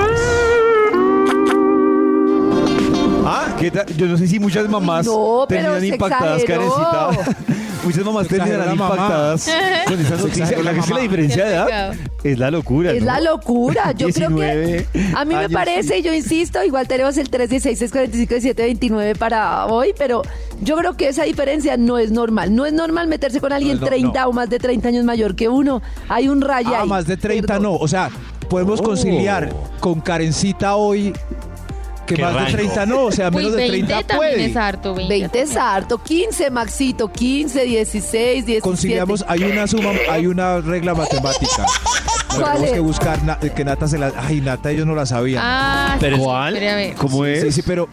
Ah, 3.27 3.55
¿qué 3.59 3.71
tal? 3.71 3.85
Yo 3.99 4.07
no 4.07 4.17
sé 4.17 4.27
si 4.27 4.39
muchas 4.41 4.67
mamás 4.67 5.05
No, 5.05 5.45
terminan 5.47 5.85
impactadas, 5.85 6.43
exageró. 6.43 7.13
Muchas 7.89 8.05
mamás 8.05 8.29
terminarán 8.29 8.73
impactadas 8.73 9.51
con 9.87 10.01
esa 10.01 10.17
noticia. 10.17 10.45
exageró 10.45 10.63
La, 10.63 10.73
la 10.73 10.79
es 10.79 10.87
que 10.87 10.95
la 10.95 11.01
diferencia 11.01 11.45
de 11.45 11.55
edad 11.55 11.95
es 12.25 12.39
la 12.39 12.51
locura, 12.51 12.93
Es 12.93 13.01
¿no? 13.01 13.07
la 13.07 13.21
locura. 13.21 13.93
Yo 13.93 14.09
creo 14.09 14.29
19 14.31 14.87
que 14.93 15.07
a 15.15 15.25
mí 15.25 15.35
me 15.35 15.49
parece, 15.49 15.99
y 15.99 16.03
yo 16.03 16.13
insisto, 16.13 16.63
igual 16.65 16.87
tenemos 16.89 17.17
el 17.19 17.29
316 17.31 17.91
45 17.91 18.35
729 18.41 19.15
para 19.15 19.67
hoy, 19.67 19.95
pero 19.97 20.23
yo 20.61 20.77
creo 20.77 20.97
que 20.97 21.09
esa 21.09 21.25
diferencia 21.25 21.77
no 21.77 21.99
es 21.99 22.11
normal. 22.11 22.55
No 22.55 22.67
es 22.67 22.73
normal 22.73 23.09
meterse 23.09 23.41
con 23.41 23.53
alguien 23.53 23.77
No, 23.77 23.83
no, 23.83 23.87
30 23.87 24.21
no. 24.23 24.29
o 24.29 24.33
más 24.33 24.51
de 24.51 24.59
30 24.59 24.89
años 24.89 25.05
mayor 25.05 25.35
que 25.37 25.49
uno. 25.49 25.81
Hay 26.09 26.29
un 26.29 26.41
rayo 26.41 26.71
Ah, 26.75 26.83
ahí. 26.83 26.89
más 26.89 27.07
de 27.07 27.17
30 27.17 27.47
Perdón. 27.47 27.63
no. 27.63 27.75
O 27.77 27.89
sea, 27.89 28.11
podemos 28.49 28.81
Oh. 28.81 28.85
conciliar 28.85 29.53
con 29.81 30.01
Karencita 30.01 30.77
hoy 30.77 31.13
que 32.09 32.15
¿Qué 32.17 32.23
más 32.23 32.35
rango? 32.35 32.47
de 32.47 32.53
30 32.55 32.87
no. 32.87 33.05
O 33.05 33.13
sea, 33.13 33.29
Uy, 33.29 33.37
menos 33.37 33.53
de 33.53 33.59
20 33.59 33.87
30 33.87 34.07
también 34.07 34.33
puede. 34.35 34.45
es 34.47 34.57
harto, 34.57 34.95
20. 34.95 35.15
20 35.15 35.41
es 35.43 35.57
harto, 35.57 35.99
15 36.03 36.51
Maxito, 36.51 37.13
15, 37.13 37.65
16, 37.65 38.47
17. 38.47 38.61
Conciliamos, 38.63 39.25
hay 39.29 39.45
una 39.45 39.67
suma, 39.67 39.91
hay 40.11 40.27
una 40.27 40.61
regla 40.61 40.95
matemática. 40.95 41.65
¿Cuál 42.29 42.43
Tenemos 42.45 42.65
es? 42.65 42.73
que 42.73 42.81
buscar 42.81 43.23
na- 43.25 43.39
que 43.39 43.65
Nata 43.65 43.89
se 43.89 43.99
la. 43.99 44.13
Ay, 44.17 44.41
Nata, 44.41 44.71
ellos 44.71 44.87
no 44.87 44.95
la 44.95 45.07
sabían. 45.07 45.43
Ah, 45.45 45.97
Pero 46.01 46.19
¿Cuál? 46.19 46.59
¿Cómo 46.97 47.25
es? 47.25 47.43
Sí, 47.43 47.53
sí, 47.53 47.63
pero, 47.63 47.89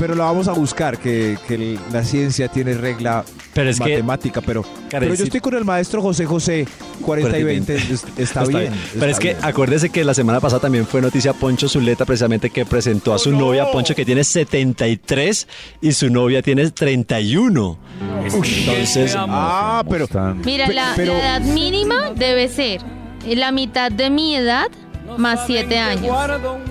pero 0.00 0.14
la 0.14 0.24
vamos 0.24 0.48
a 0.48 0.52
buscar, 0.52 0.98
que, 0.98 1.36
la 1.92 2.02
ciencia 2.02 2.48
tiene 2.48 2.72
regla 2.74 3.22
Pero 3.52 3.68
es 3.70 3.78
que- 3.78 3.84
matemática, 3.90 4.40
pero, 4.40 4.64
pero 4.90 5.14
yo 5.14 5.24
estoy 5.24 5.40
con 5.40 5.54
el 5.54 5.64
maestro 5.64 6.00
José 6.00 6.24
José, 6.24 6.66
40 7.02 7.38
y 7.38 7.44
20, 7.44 7.74
es- 7.76 8.04
está, 8.16 8.44
bien. 8.44 8.72
Pero 8.98 9.12
es 9.12 9.18
que 9.18 9.34
bien. 9.34 9.44
acuérdese 9.44 9.90
que 9.90 10.02
la 10.02 10.14
semana 10.14 10.40
pasada 10.40 10.62
también 10.62 10.86
fue 10.86 11.02
noticia 11.02 11.34
Poncho 11.34 11.68
Zuleta, 11.68 12.06
precisamente 12.06 12.48
que 12.48 12.64
presentó 12.64 13.12
a 13.12 13.18
su 13.18 13.30
novia 13.30 13.70
Poncho 13.70 13.94
que 13.94 14.04
tiene 14.06 14.24
73 14.24 15.46
y 15.82 15.92
su 15.92 16.08
novia 16.10 16.40
tiene 16.40 16.70
31. 16.70 17.78
Entonces, 18.24 19.14
Ah, 19.18 19.84
pero... 19.88 20.06
Mira, 20.44 20.66
la, 20.68 20.92
pero- 20.96 21.12
la 21.12 21.36
edad 21.38 21.40
mínima 21.42 22.10
debe 22.16 22.48
ser 22.48 22.80
la 23.26 23.52
mitad 23.52 23.92
de 23.92 24.08
mi 24.08 24.34
edad 24.34 24.68
más 25.18 25.40
7 25.46 25.78
años. 25.78 26.16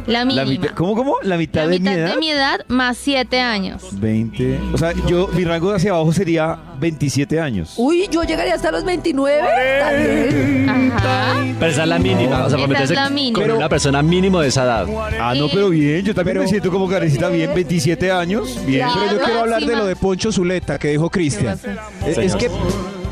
La 0.08 0.20
La 0.20 0.26
mínima. 0.26 0.46
mitad- 0.46 0.74
¿Cómo, 0.76 0.96
cómo? 0.96 1.16
La 1.24 1.38
mitad, 1.38 1.62
La 1.64 1.68
de 1.68 1.80
mi 1.80 1.80
mitad 1.80 1.98
edad. 1.98 2.14
de 2.14 2.18
mi 2.20 2.30
edad 2.32 2.60
más 2.68 2.98
7 2.98 3.40
años. 3.40 3.84
20. 4.00 4.60
O 4.74 4.78
sea, 4.78 4.94
yo, 5.08 5.28
mi 5.34 5.44
rango 5.46 5.72
hacia 5.74 5.92
abajo 5.92 6.12
sería 6.14 6.58
27 6.80 7.40
años. 7.40 7.74
Uy, 7.78 8.08
yo 8.12 8.24
llegaría 8.24 8.56
hasta 8.56 8.72
los 8.72 8.84
29. 8.84 9.42
También. 9.80 10.92
Ajá. 10.96 11.36
pero 11.60 11.72
esa 11.72 11.84
es 11.84 11.90
la 11.90 12.00
mínima, 12.00 12.46
o 12.46 12.50
sea, 12.50 12.58
para 12.58 12.64
es 12.64 12.70
meterse 12.70 12.94
la 12.96 13.10
mínima. 13.10 13.36
con 13.36 13.44
Pero- 13.44 13.58
una 13.58 13.70
persona 13.70 14.02
mínimo 14.02 14.40
de 14.40 14.48
esa 14.48 14.64
edad. 14.64 14.88
Ah, 15.20 15.34
no, 15.36 15.48
pero 15.50 15.70
bien. 15.70 16.04
Yo 16.06 16.14
también 16.16 16.36
Pero- 16.36 16.44
me 16.44 16.48
siento 16.50 16.72
como 16.72 16.88
carecita 16.88 17.30
bien. 17.30 17.52
27 17.54 18.12
años. 18.12 18.58
Bien. 18.66 18.80
Claro. 18.88 19.00
Pero 19.02 19.18
yo 19.20 19.24
quiero 19.26 19.40
hablar 19.42 19.62
de 19.66 19.76
lo 19.76 19.86
de 19.86 19.96
Poncho 19.96 20.32
Zuleta 20.32 20.78
que 20.80 20.90
dijo 20.90 21.10
Cristian. 21.10 21.60
Es, 22.06 22.16
Señor. 22.16 22.24
es 22.24 22.36
que 22.36 22.50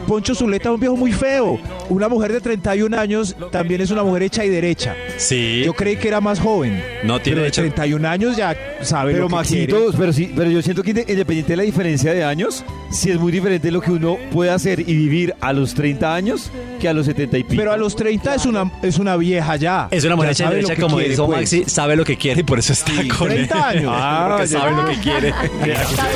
Poncho 0.08 0.34
Zuleta 0.34 0.70
es 0.70 0.74
un 0.76 0.80
viejo 0.80 0.96
muy 0.96 1.12
feo. 1.12 1.60
Una 1.90 2.08
mujer 2.08 2.32
de 2.34 2.40
31 2.42 2.98
años 2.98 3.36
también 3.52 3.82
es 3.82 3.92
una 3.92 4.04
mujer 4.04 4.24
hecha 4.24 4.46
y 4.46 4.50
derecha. 4.50 4.96
Sí. 5.18 5.64
Yo 5.66 5.74
creí 5.74 5.98
que 5.98 6.08
era 6.08 6.22
más 6.22 6.40
joven. 6.40 6.82
No 7.04 7.20
tiene 7.22 7.36
pero 7.36 7.42
de 7.44 7.48
hecho- 7.50 7.62
31 7.62 8.06
años 8.06 8.38
ya 8.38 8.56
sabe 8.82 9.12
Pero 9.12 9.26
lo 9.26 9.30
que 9.30 9.36
Maxito, 9.36 9.76
quiere. 9.78 9.98
pero 9.98 10.14
sí, 10.14 10.32
pero 10.36 10.50
yo 10.50 10.62
siento 10.62 10.82
que 10.82 10.92
inde- 10.92 11.06
independiente 11.10 11.54
de 11.54 11.58
la 11.58 11.64
diferencia 11.64 12.14
de 12.14 12.24
años, 12.24 12.64
sí 12.92 13.12
es 13.12 13.20
muy 13.20 13.32
diferente 13.32 13.72
lo 13.72 13.82
que 13.82 13.92
uno 13.92 14.18
puede 14.32 14.52
hacer 14.52 14.80
y 14.80 14.96
vivir 14.96 15.36
a 15.42 15.54
los 15.54 15.74
30 15.74 16.14
años 16.14 16.52
que 16.80 16.88
a 16.88 16.94
los 16.94 17.06
70 17.06 17.38
y 17.38 17.44
pico. 17.44 17.56
Pero 17.58 17.72
a 17.74 17.78
los 17.78 17.96
30 17.96 18.36
es 18.36 18.46
una, 18.46 18.72
es 18.82 18.98
una 19.00 19.16
vieja 19.18 19.56
ya. 19.56 19.88
Es 19.92 20.04
una 20.06 20.16
mujer 20.16 20.32
hecha 20.32 20.44
y 20.44 20.48
sabe 20.48 20.62
lo 20.62 20.68
derecha, 20.68 20.76
que 20.76 20.82
como 20.82 20.96
quiere, 20.98 21.10
dijo 21.12 21.26
pues. 21.26 21.38
Maxi, 21.40 21.64
sabe 21.68 21.96
lo 21.96 22.06
que 22.06 22.18
quiere 22.18 22.42
y 22.42 22.44
por 22.44 22.60
eso 22.60 22.74
está 22.74 22.92
Sí, 23.02 23.08
con 23.08 23.28
30 23.28 23.56
él. 23.56 23.78
años. 23.80 23.94
Ah, 24.00 24.28
Porque 24.30 24.48
sabe 24.48 24.72
lo 24.82 24.88
que 24.90 25.00
quiere. 25.00 25.34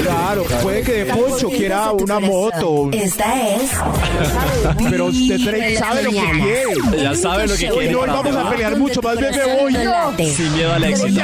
Claro, 0.03 0.43
puede 0.61 0.81
que 0.83 0.91
de 0.91 1.05
Poncho 1.05 1.49
quiera 1.49 1.91
una 1.91 2.19
moto. 2.19 2.89
Esta 2.91 3.49
es 3.55 3.71
Pero 4.89 5.05
usted 5.07 5.77
sabe 5.77 6.03
lo 6.03 6.11
que 6.11 6.17
quiere. 6.17 7.01
Ya 7.01 7.15
sabe 7.15 7.47
lo 7.47 7.53
que 7.55 7.67
quiere. 7.69 7.91
no 7.91 7.99
hoy 7.99 8.07
para 8.07 8.21
vamos 8.21 8.35
a 8.35 8.49
pelear 8.51 8.77
mucho, 8.77 9.01
más 9.01 9.17
bien 9.17 9.31
me 9.35 9.61
voy. 9.61 9.73
Sin 10.31 10.53
miedo 10.53 10.73
al 10.73 10.83
éxito. 10.83 11.21